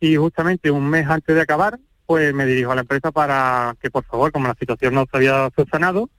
[0.00, 3.90] y justamente un mes antes de acabar, pues me dirijo a la empresa para que
[3.90, 6.10] por favor, como la situación no se había subsanado,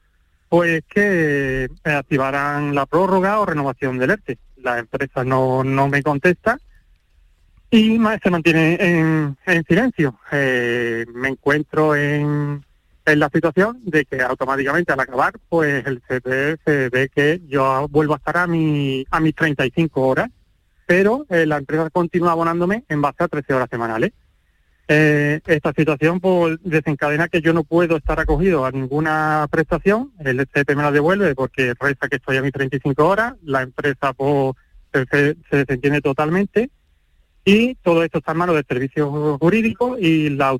[0.47, 4.37] pues que activaran la prórroga o renovación del ERTE.
[4.57, 6.57] La empresa no, no me contesta
[7.73, 10.19] y se mantiene en, en silencio.
[10.31, 12.63] Eh, me encuentro en,
[13.03, 18.13] la situación de que automáticamente al acabar, pues el CPE se ve que yo vuelvo
[18.13, 20.29] a estar a, mi, a mis 35 horas,
[20.85, 24.11] pero eh, la empresa continúa abonándome en base a 13 horas semanales.
[24.87, 30.45] Eh, esta situación pues, desencadena que yo no puedo estar acogido a ninguna prestación, el
[30.53, 34.53] CP me la devuelve porque resta que estoy a mis 35 horas, la empresa pues,
[35.09, 36.69] se- se desentiende totalmente
[37.45, 40.57] y todo esto está en manos del servicio jurídico y la,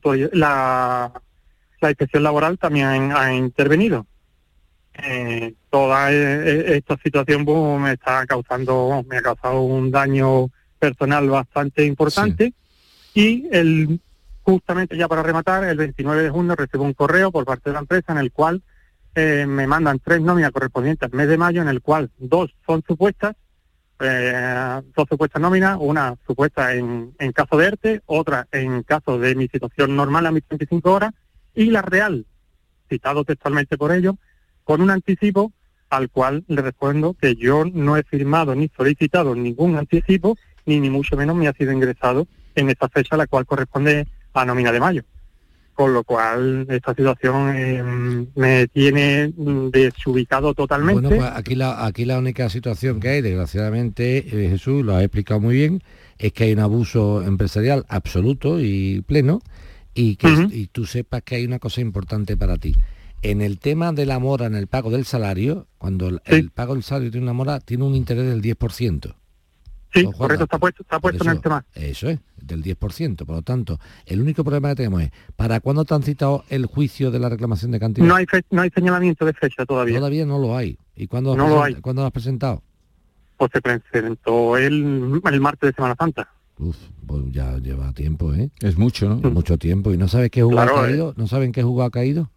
[1.81, 4.05] la inspección laboral también ha intervenido.
[4.95, 10.49] Eh, toda eh, eh, esta situación pues, me está causando, me ha causado un daño
[10.77, 12.53] personal bastante importante
[13.13, 13.99] y el
[14.43, 17.79] justamente ya para rematar, el 29 de junio recibo un correo por parte de la
[17.79, 18.61] empresa en el cual
[19.15, 22.83] eh, me mandan tres nóminas correspondientes al mes de mayo, en el cual dos son
[22.85, 23.35] supuestas,
[24.05, 29.35] eh, dos supuestas nóminas, una supuesta en, en caso de ERTE, otra en caso de
[29.35, 31.11] mi situación normal a mis 35 horas,
[31.55, 32.25] y la real,
[32.89, 34.15] citado textualmente por ellos,
[34.63, 35.51] con un anticipo
[35.89, 40.89] al cual le respondo que yo no he firmado ni solicitado ningún anticipo, ni ni
[40.89, 44.79] mucho menos me ha sido ingresado en esta fecha, la cual corresponde a nómina de
[44.79, 45.03] mayo.
[45.73, 51.01] Con lo cual, esta situación eh, me tiene mm, desubicado totalmente.
[51.01, 55.03] Bueno, pues aquí la, aquí la única situación que hay, desgraciadamente, eh, Jesús lo ha
[55.03, 55.81] explicado muy bien,
[56.19, 59.41] es que hay un abuso empresarial absoluto y pleno
[59.95, 62.75] y que y tú sepas que hay una cosa importante para ti.
[63.21, 66.73] En el tema de la mora en el pago del salario, cuando el, el pago
[66.73, 69.15] del salario tiene una mora, tiene un interés del 10%.
[69.93, 71.65] Sí, correcto, está puesto, está puesto en el tema.
[71.75, 73.25] Eso es, del 10%.
[73.25, 76.65] Por lo tanto, el único problema que tenemos es, ¿para cuándo te han citado el
[76.65, 78.07] juicio de la reclamación de cantidad?
[78.07, 79.97] No hay, fe- no hay señalamiento de fecha todavía.
[79.97, 80.77] Todavía no lo hay.
[80.95, 81.75] ¿Y cuándo, No has lo hay.
[81.75, 82.63] ¿cuándo lo has presentado?
[83.37, 86.27] Pues se presentó el, el martes de Semana Santa.
[86.59, 86.77] Uf,
[87.07, 88.51] pues ya lleva tiempo, ¿eh?
[88.61, 89.29] Es mucho, ¿no?
[89.31, 89.91] Mucho tiempo.
[89.93, 90.89] ¿Y no sabes qué jugado Claro, ha eh.
[90.91, 91.13] caído?
[91.17, 92.29] ¿No saben qué jugado ha caído?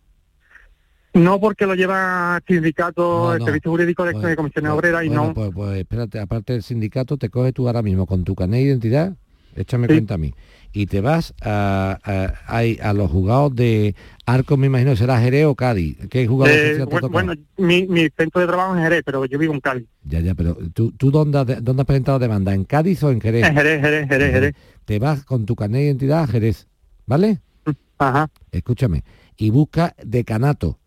[1.16, 5.28] No porque lo lleva sindicato, No, el servicio jurídico de, de comisiones obreras y Bueno,
[5.28, 5.34] no.
[5.34, 8.66] pues, pues espérate, aparte del sindicato, te coges tú ahora mismo con tu carnet de
[8.66, 9.16] identidad,
[9.54, 10.34] échame cuenta a mí.
[10.74, 13.94] Y te vas a, a, a, los juzgados de
[14.26, 15.96] Arcos, me imagino, será Jerez o Cádiz.
[16.10, 19.60] ¿Qué juzgado eh, Bueno, mi, mi, centro de trabajo es Jerez, pero yo vivo en
[19.60, 19.86] Cádiz.
[20.04, 22.52] Ya, ya, pero ¿tú, tú dónde, dónde has presentado demanda?
[22.52, 23.46] ¿En Cádiz o en Jerez?
[23.46, 24.54] En Jerez, Jerez, Jerez, Jerez.
[24.84, 26.68] Te vas con tu carnet de identidad a Jerez,
[27.06, 27.40] ¿vale?
[27.96, 28.28] Ajá.
[28.52, 29.02] Escúchame.
[29.38, 30.78] Y busca decanato.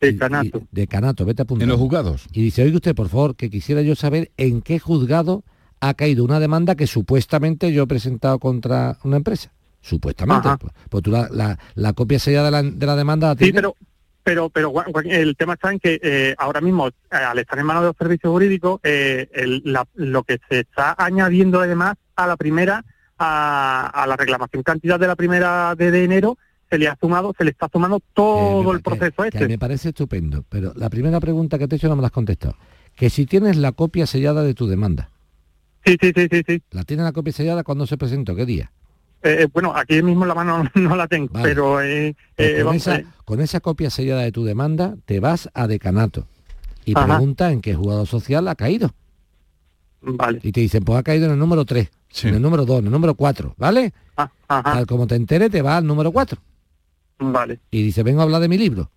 [0.00, 0.62] Decanato.
[0.70, 1.64] decanato, vete a apuntar.
[1.64, 2.26] En los juzgados.
[2.32, 5.44] Y dice, oiga usted, por favor, que quisiera yo saber en qué juzgado
[5.80, 9.52] ha caído una demanda que supuestamente yo he presentado contra una empresa.
[9.80, 10.48] Supuestamente.
[10.58, 13.76] Pues, pues, tú la, la, copia sellada de la, de la demanda Sí, pero,
[14.22, 14.72] pero, pero
[15.04, 17.96] el tema está en que eh, ahora mismo, eh, al estar en manos de los
[17.98, 19.28] servicios jurídicos, eh,
[19.94, 22.82] lo que se está añadiendo además a la primera,
[23.18, 26.38] a, a la reclamación cantidad de la primera de, de enero,
[26.74, 29.46] se le ha sumado, se le está sumando todo el proceso este.
[29.46, 32.12] me parece estupendo, pero la primera pregunta que te he hecho no me la has
[32.12, 32.56] contestado.
[32.96, 35.10] Que si tienes la copia sellada de tu demanda.
[35.86, 36.62] Sí, sí, sí, sí, sí.
[36.72, 38.34] ¿La tienes la copia sellada cuando se presentó?
[38.34, 38.72] ¿Qué día?
[39.22, 41.80] Eh, eh, bueno, aquí mismo la mano no la tengo, pero...
[41.80, 46.26] Eh, pues con, esa, con, esa, copia sellada de tu demanda te vas a decanato
[46.84, 48.90] y pregunta en qué jugador social ha caído.
[50.00, 50.40] Vale.
[50.42, 51.88] Y te dicen, pues ha caído en el número 3,
[52.24, 53.92] en el número 2, en el número 4, ¿vale?
[54.16, 56.40] Ah, Tal como te entere, te va al número 4.
[57.18, 57.60] Vale.
[57.70, 58.90] Y dice, vengo a hablar de mi libro.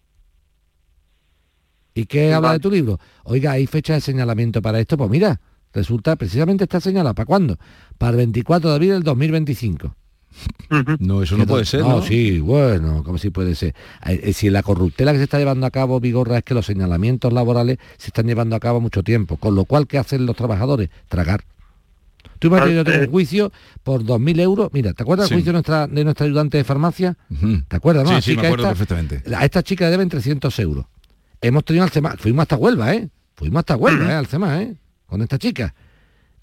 [1.93, 2.99] ¿Y qué habla de tu libro?
[3.23, 4.97] Oiga, ¿hay fecha de señalamiento para esto?
[4.97, 5.41] Pues mira,
[5.73, 7.15] resulta, precisamente está señalada.
[7.15, 7.57] ¿Para cuándo?
[7.97, 9.95] Para el 24 de abril del 2025.
[10.99, 11.81] No, eso no puede ser.
[11.81, 13.73] No, sí, bueno, como si puede ser.
[14.05, 16.65] Eh, eh, si la corruptela que se está llevando a cabo, Vigorra, es que los
[16.65, 20.35] señalamientos laborales se están llevando a cabo mucho tiempo, con lo cual, ¿qué hacen los
[20.35, 20.89] trabajadores?
[21.07, 21.43] Tragar.
[22.39, 23.51] Tú me has tenido un juicio
[23.83, 24.69] por 2.000 euros.
[24.73, 27.17] Mira, ¿te acuerdas del juicio de nuestra, de nuestra ayudante de farmacia?
[27.67, 28.21] ¿Te acuerdas, no?
[28.21, 29.23] Sí, sí, me acuerdo perfectamente.
[29.35, 30.85] A esta chica le deben 300 euros.
[31.41, 33.09] Hemos tenido al CEMA, fuimos hasta Huelva, ¿eh?
[33.35, 34.15] Fuimos hasta Huelva, ¿eh?
[34.15, 34.75] Al CEMA, ¿eh?
[35.05, 35.73] Con esta chica.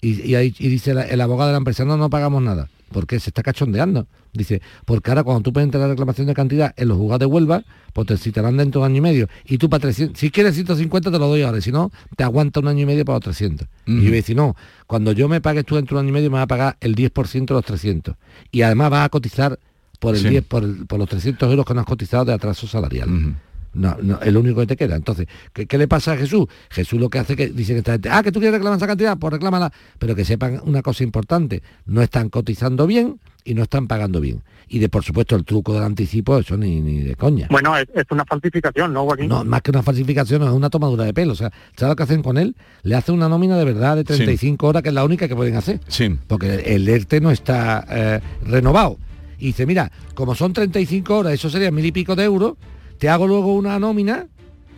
[0.01, 2.69] Y, ahí, dice el abogado de la empresa, no, no pagamos nada.
[2.91, 3.19] ¿Por qué?
[3.19, 4.07] Se está cachondeando.
[4.33, 7.63] Dice, porque ahora cuando tú presentas la reclamación de cantidad en los juzgados de Huelva,
[7.93, 9.29] pues te citarán dentro de un año y medio.
[9.45, 12.59] Y tú para 300, si quieres 150 te lo doy ahora, si no, te aguanta
[12.59, 13.67] un año y medio para los 300.
[13.87, 14.55] Y yo decir, no,
[14.87, 16.77] cuando yo me pagues tú dentro de un año y medio me va a pagar
[16.81, 18.15] el 10% de los 300.
[18.51, 19.57] Y además vas a cotizar
[19.99, 23.35] por el 10, por, los 300 euros que no has cotizado de atraso salarial.
[23.75, 24.95] No, no, es lo único que te queda.
[24.95, 26.47] Entonces, ¿qué, le pasa a Jesús?
[26.69, 28.87] Jesús lo que hace que dice que esta gente, ah, que tú quieres reclamar esa
[28.87, 29.71] cantidad, pues reclámala.
[29.99, 34.41] Pero que sepan una cosa importante, no están cotizando bien y no están pagando bien.
[34.67, 37.47] Y de por supuesto el truco del anticipo, eso ni, ni de coña.
[37.51, 39.29] Bueno, es, una falsificación, ¿no, Joaquín?
[39.29, 41.33] No, más que una falsificación, es una tomadura de pelo.
[41.33, 42.55] O sea, ¿sabes lo que hacen con él?
[42.81, 45.55] Le hacen una nómina de verdad de 35 horas, que es la única que pueden
[45.55, 45.79] hacer.
[45.87, 46.17] Sí.
[46.27, 48.97] Porque el ERTE no está eh, renovado.
[49.37, 52.53] Y dice, mira, como son 35 horas, eso sería mil y pico de euros,
[52.97, 54.27] te hago luego una nómina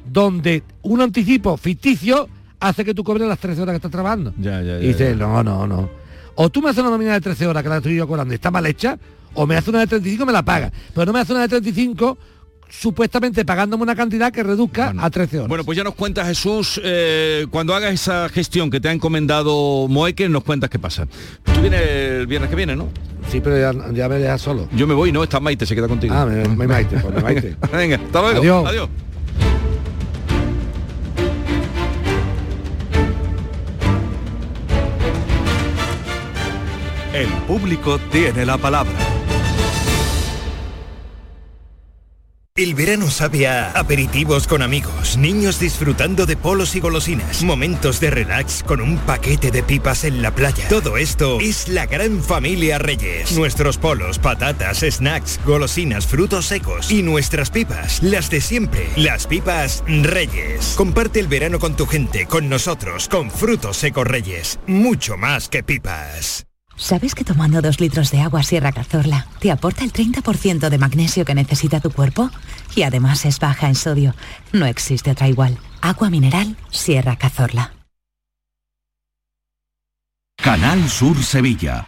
[0.06, 4.34] donde un anticipo ficticio hace que tú cobres las 13 horas que estás trabajando.
[4.38, 5.90] Ya, ya, y dices, no, no, no.
[6.36, 8.36] O tú me haces una nómina de 13 horas que la estoy yo cobrando y
[8.36, 8.98] está mal hecha,
[9.34, 10.72] o me hace una de 35 y me la paga.
[10.94, 12.18] Pero no me hace una de 35
[12.70, 15.50] supuestamente pagándome una cantidad que reduzca a 13 horas.
[15.50, 19.88] Bueno, pues ya nos cuenta Jesús, eh, cuando hagas esa gestión que te ha encomendado
[19.88, 21.08] Moeque, nos cuentas qué pasa.
[21.44, 22.90] Tú vienes el viernes que viene, ¿no?
[23.30, 24.70] Sí, pero ya, me dejas solo.
[24.74, 26.14] Yo me voy, no, está Maite, se queda contigo.
[26.16, 27.56] Ah, me, Maite, pues Maite.
[27.74, 28.40] Venga, hasta luego.
[28.40, 28.68] Adiós.
[28.68, 28.90] Adiós.
[37.14, 38.94] El público tiene la palabra.
[42.58, 48.10] El verano sabe a aperitivos con amigos, niños disfrutando de polos y golosinas, momentos de
[48.10, 50.68] relax con un paquete de pipas en la playa.
[50.68, 53.38] Todo esto es la gran familia Reyes.
[53.38, 59.84] Nuestros polos, patatas, snacks, golosinas, frutos secos y nuestras pipas, las de siempre, las pipas
[59.86, 60.74] Reyes.
[60.76, 64.60] Comparte el verano con tu gente, con nosotros, con frutos secos Reyes.
[64.66, 66.47] Mucho más que pipas.
[66.78, 71.26] ¿Sabes que tomando dos litros de agua Sierra Cazorla te aporta el 30% de magnesio
[71.26, 72.30] que necesita tu cuerpo?
[72.76, 74.14] Y además es baja en sodio.
[74.54, 75.58] No existe otra igual.
[75.82, 77.74] Agua mineral Sierra Cazorla.
[80.38, 81.88] Canal Sur Sevilla.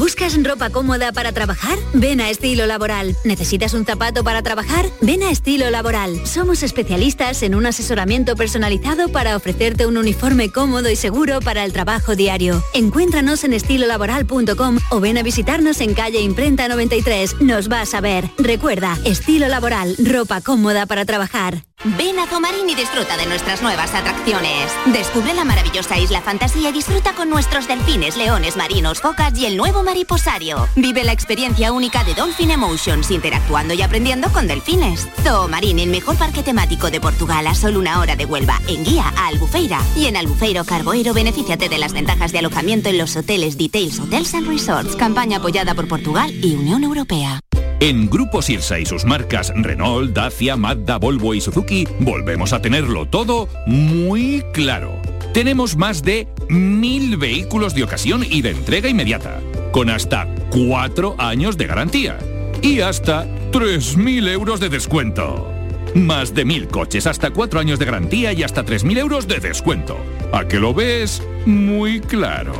[0.00, 1.78] ¿Buscas ropa cómoda para trabajar?
[1.92, 3.16] Ven a Estilo Laboral.
[3.24, 4.86] ¿Necesitas un zapato para trabajar?
[5.00, 6.26] Ven a Estilo Laboral.
[6.26, 11.72] Somos especialistas en un asesoramiento personalizado para ofrecerte un uniforme cómodo y seguro para el
[11.72, 12.62] trabajo diario.
[12.72, 17.40] Encuéntranos en estilolaboral.com o ven a visitarnos en calle Imprenta 93.
[17.40, 18.30] Nos vas a ver.
[18.38, 21.64] Recuerda, Estilo Laboral, ropa cómoda para trabajar.
[21.82, 24.70] Ven a Zomarín y disfruta de nuestras nuevas atracciones.
[24.86, 29.56] Descubre la maravillosa isla fantasía y disfruta con nuestros delfines, leones marinos, focas y el
[29.60, 30.66] nuevo mariposario.
[30.74, 35.06] Vive la experiencia única de Dolphin Emotions, interactuando y aprendiendo con delfines.
[35.22, 39.12] Zoomarín, el mejor parque temático de Portugal a solo una hora de Huelva, en guía
[39.18, 39.82] a Albufeira.
[39.94, 44.32] Y en Albufeiro Carboero, benefíciate de las ventajas de alojamiento en los hoteles Details Hotels
[44.32, 44.96] and Resorts.
[44.96, 47.40] Campaña apoyada por Portugal y Unión Europea.
[47.80, 53.06] En Grupo Sirsa y sus marcas Renault, Dacia, Mazda, Volvo y Suzuki volvemos a tenerlo
[53.06, 55.00] todo muy claro.
[55.32, 59.40] Tenemos más de mil vehículos de ocasión y de entrega inmediata,
[59.72, 62.18] con hasta cuatro años de garantía
[62.62, 65.52] y hasta 3.000 euros de descuento.
[65.94, 69.96] Más de mil coches, hasta cuatro años de garantía y hasta 3.000 euros de descuento.
[70.32, 71.22] ¿A que lo ves?
[71.46, 72.54] Muy claro.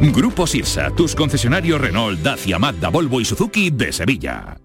[0.00, 4.56] Grupo Sirsa, tus concesionarios Renault, Dacia, Mazda, Volvo y Suzuki de Sevilla.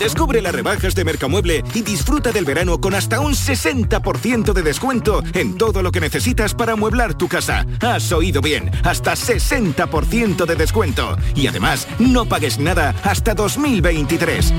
[0.00, 5.22] Descubre las rebajas de Mercamueble y disfruta del verano con hasta un 60% de descuento
[5.34, 7.66] en todo lo que necesitas para amueblar tu casa.
[7.82, 11.18] Has oído bien, hasta 60% de descuento.
[11.34, 14.54] Y además, no pagues nada hasta 2023.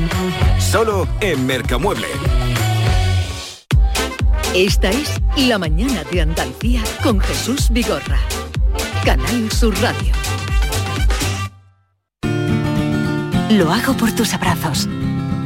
[0.60, 2.08] Solo en Mercamueble.
[4.54, 8.20] Esta es La Mañana de Andalucía con Jesús Vigorra.
[9.04, 10.14] Canal Sur Radio.
[13.52, 14.88] Lo hago por tus abrazos,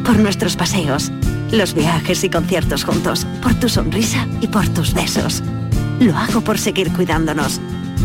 [0.06, 1.12] por nuestros paseos,
[1.51, 5.41] los viajes y conciertos juntos, por tu sonrisa y por tus besos.
[5.99, 7.60] Lo hago por seguir cuidándonos.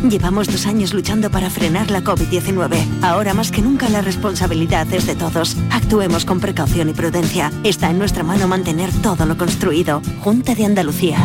[0.08, 3.02] Llevamos dos años luchando para frenar la COVID-19.
[3.02, 5.56] Ahora más que nunca la responsabilidad es de todos.
[5.70, 7.52] Actuemos con precaución y prudencia.
[7.64, 10.00] Está en nuestra mano mantener todo lo construido.
[10.20, 11.18] Junta de Andalucía.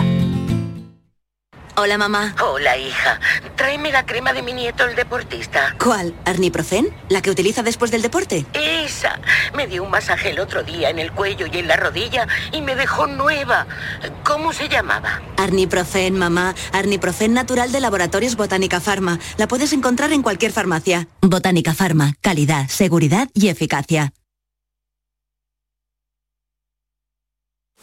[1.78, 2.34] Hola, mamá.
[2.41, 3.19] Hola, hija.
[3.57, 5.76] Tráeme la crema de mi nieto, el deportista.
[5.78, 6.15] ¿Cuál?
[6.23, 6.88] ¿Arniprofen?
[7.09, 8.45] ¿La que utiliza después del deporte?
[8.53, 9.19] Esa.
[9.53, 12.61] Me dio un masaje el otro día en el cuello y en la rodilla y
[12.61, 13.67] me dejó nueva.
[14.23, 15.21] ¿Cómo se llamaba?
[15.38, 16.55] Arniprofen, mamá.
[16.71, 19.19] Arniprofen natural de Laboratorios Botánica Pharma.
[19.38, 21.09] La puedes encontrar en cualquier farmacia.
[21.21, 22.13] Botánica Pharma.
[22.21, 24.13] Calidad, seguridad y eficacia.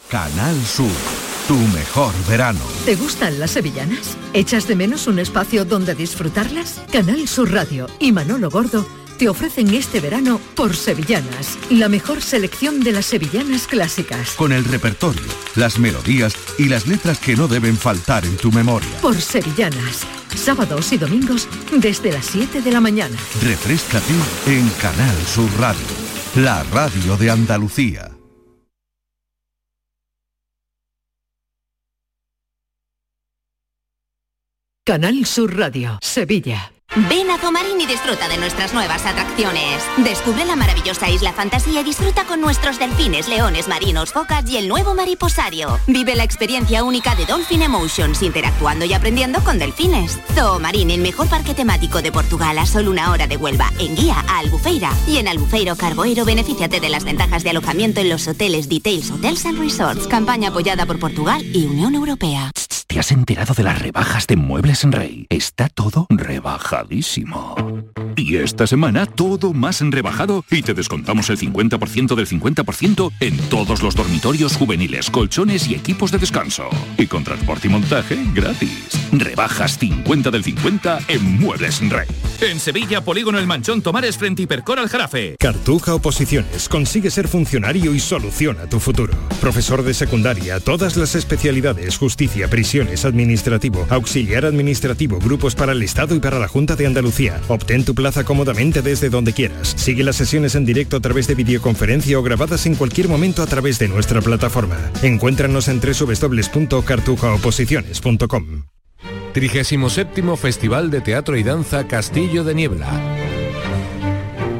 [0.09, 0.91] Canal Sur,
[1.47, 2.59] tu mejor verano.
[2.85, 4.17] ¿Te gustan las sevillanas?
[4.33, 6.81] ¿Echas de menos un espacio donde disfrutarlas?
[6.91, 8.85] Canal Sur Radio y Manolo Gordo
[9.17, 14.31] te ofrecen este verano por Sevillanas, la mejor selección de las sevillanas clásicas.
[14.31, 15.21] Con el repertorio,
[15.55, 18.89] las melodías y las letras que no deben faltar en tu memoria.
[19.01, 23.15] Por Sevillanas, sábados y domingos desde las 7 de la mañana.
[23.41, 24.13] Refrescate
[24.47, 25.85] en Canal Sur Radio,
[26.35, 28.12] la radio de Andalucía.
[34.85, 36.73] Canal Sur Radio, Sevilla.
[37.09, 39.81] Ven a Zomarín y disfruta de nuestras nuevas atracciones.
[39.99, 44.67] Descubre la maravillosa isla fantasía y disfruta con nuestros delfines, leones marinos, focas y el
[44.67, 45.79] nuevo mariposario.
[45.87, 50.19] Vive la experiencia única de Dolphin Emotions, interactuando y aprendiendo con delfines.
[50.35, 54.17] Zoomarín, el mejor parque temático de Portugal a solo una hora de Huelva, en guía
[54.27, 54.91] a Albufeira.
[55.07, 59.45] Y en Albufeiro Carboero, benefíciate de las ventajas de alojamiento en los hoteles Details Hotels
[59.45, 60.07] and Resorts.
[60.07, 62.51] Campaña apoyada por Portugal y Unión Europea.
[62.93, 65.25] ¿Te has enterado de las rebajas de Muebles en Rey?
[65.29, 67.55] Está todo rebajadísimo.
[68.15, 73.37] Y esta semana todo más en rebajado y te descontamos el 50% del 50% en
[73.49, 76.69] todos los dormitorios juveniles, colchones y equipos de descanso.
[76.95, 78.89] Y con transporte y montaje gratis.
[79.11, 82.07] Rebajas 50 del 50 en Muebles en Rey.
[82.41, 85.35] En Sevilla, Polígono El Manchón Tomares frente Hipercor al Jarafe.
[85.39, 86.69] Cartuja Oposiciones.
[86.69, 89.13] Consigue ser funcionario y soluciona tu futuro.
[89.39, 92.49] Profesor de secundaria, todas las especialidades, justicia,
[93.05, 97.41] administrativo, auxiliar administrativo, grupos para el Estado y para la Junta de Andalucía.
[97.47, 99.73] Obtén tu plaza cómodamente desde donde quieras.
[99.77, 103.47] Sigue las sesiones en directo a través de videoconferencia o grabadas en cualquier momento a
[103.47, 104.77] través de nuestra plataforma.
[105.01, 108.63] Encuéntranos en www.cartujaoposiciones.com.
[109.33, 113.22] 37 Festival de Teatro y Danza Castillo de Niebla.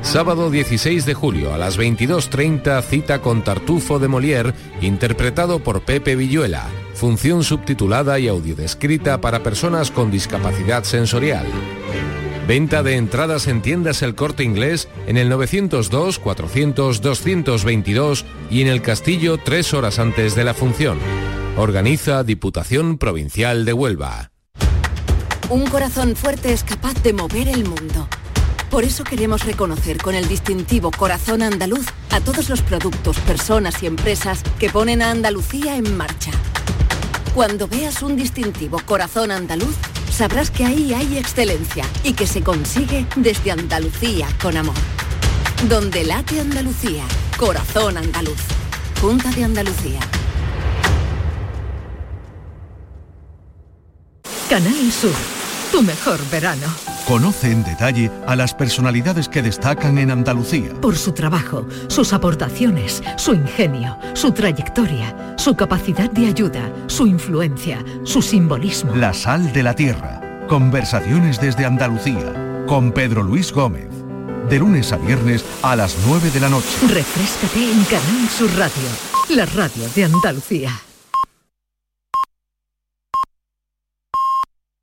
[0.03, 6.15] Sábado 16 de julio a las 22.30 cita con Tartufo de Molière, interpretado por Pepe
[6.15, 6.67] Villuela.
[6.93, 11.47] Función subtitulada y audiodescrita para personas con discapacidad sensorial.
[12.47, 18.67] Venta de entradas en tiendas El Corte Inglés en el 902 400 222 y en
[18.67, 20.99] el Castillo tres horas antes de la función.
[21.57, 24.31] Organiza Diputación Provincial de Huelva.
[25.49, 28.07] Un corazón fuerte es capaz de mover el mundo.
[28.73, 33.85] Por eso queremos reconocer con el distintivo Corazón Andaluz a todos los productos, personas y
[33.85, 36.31] empresas que ponen a Andalucía en marcha.
[37.35, 39.75] Cuando veas un distintivo Corazón Andaluz,
[40.11, 44.73] sabrás que ahí hay excelencia y que se consigue desde Andalucía con amor.
[45.69, 47.03] Donde late Andalucía,
[47.37, 48.41] Corazón Andaluz.
[48.99, 49.99] Junta de Andalucía.
[54.49, 55.13] Canal Sur,
[55.71, 56.92] tu mejor verano.
[57.07, 60.71] Conoce en detalle a las personalidades que destacan en Andalucía.
[60.81, 67.83] Por su trabajo, sus aportaciones, su ingenio, su trayectoria, su capacidad de ayuda, su influencia,
[68.03, 68.95] su simbolismo.
[68.95, 70.21] La sal de la tierra.
[70.47, 72.63] Conversaciones desde Andalucía.
[72.67, 73.89] Con Pedro Luis Gómez.
[74.49, 76.69] De lunes a viernes a las 9 de la noche.
[76.87, 78.89] Refrescate en Canal Sur Radio,
[79.29, 80.71] la radio de Andalucía.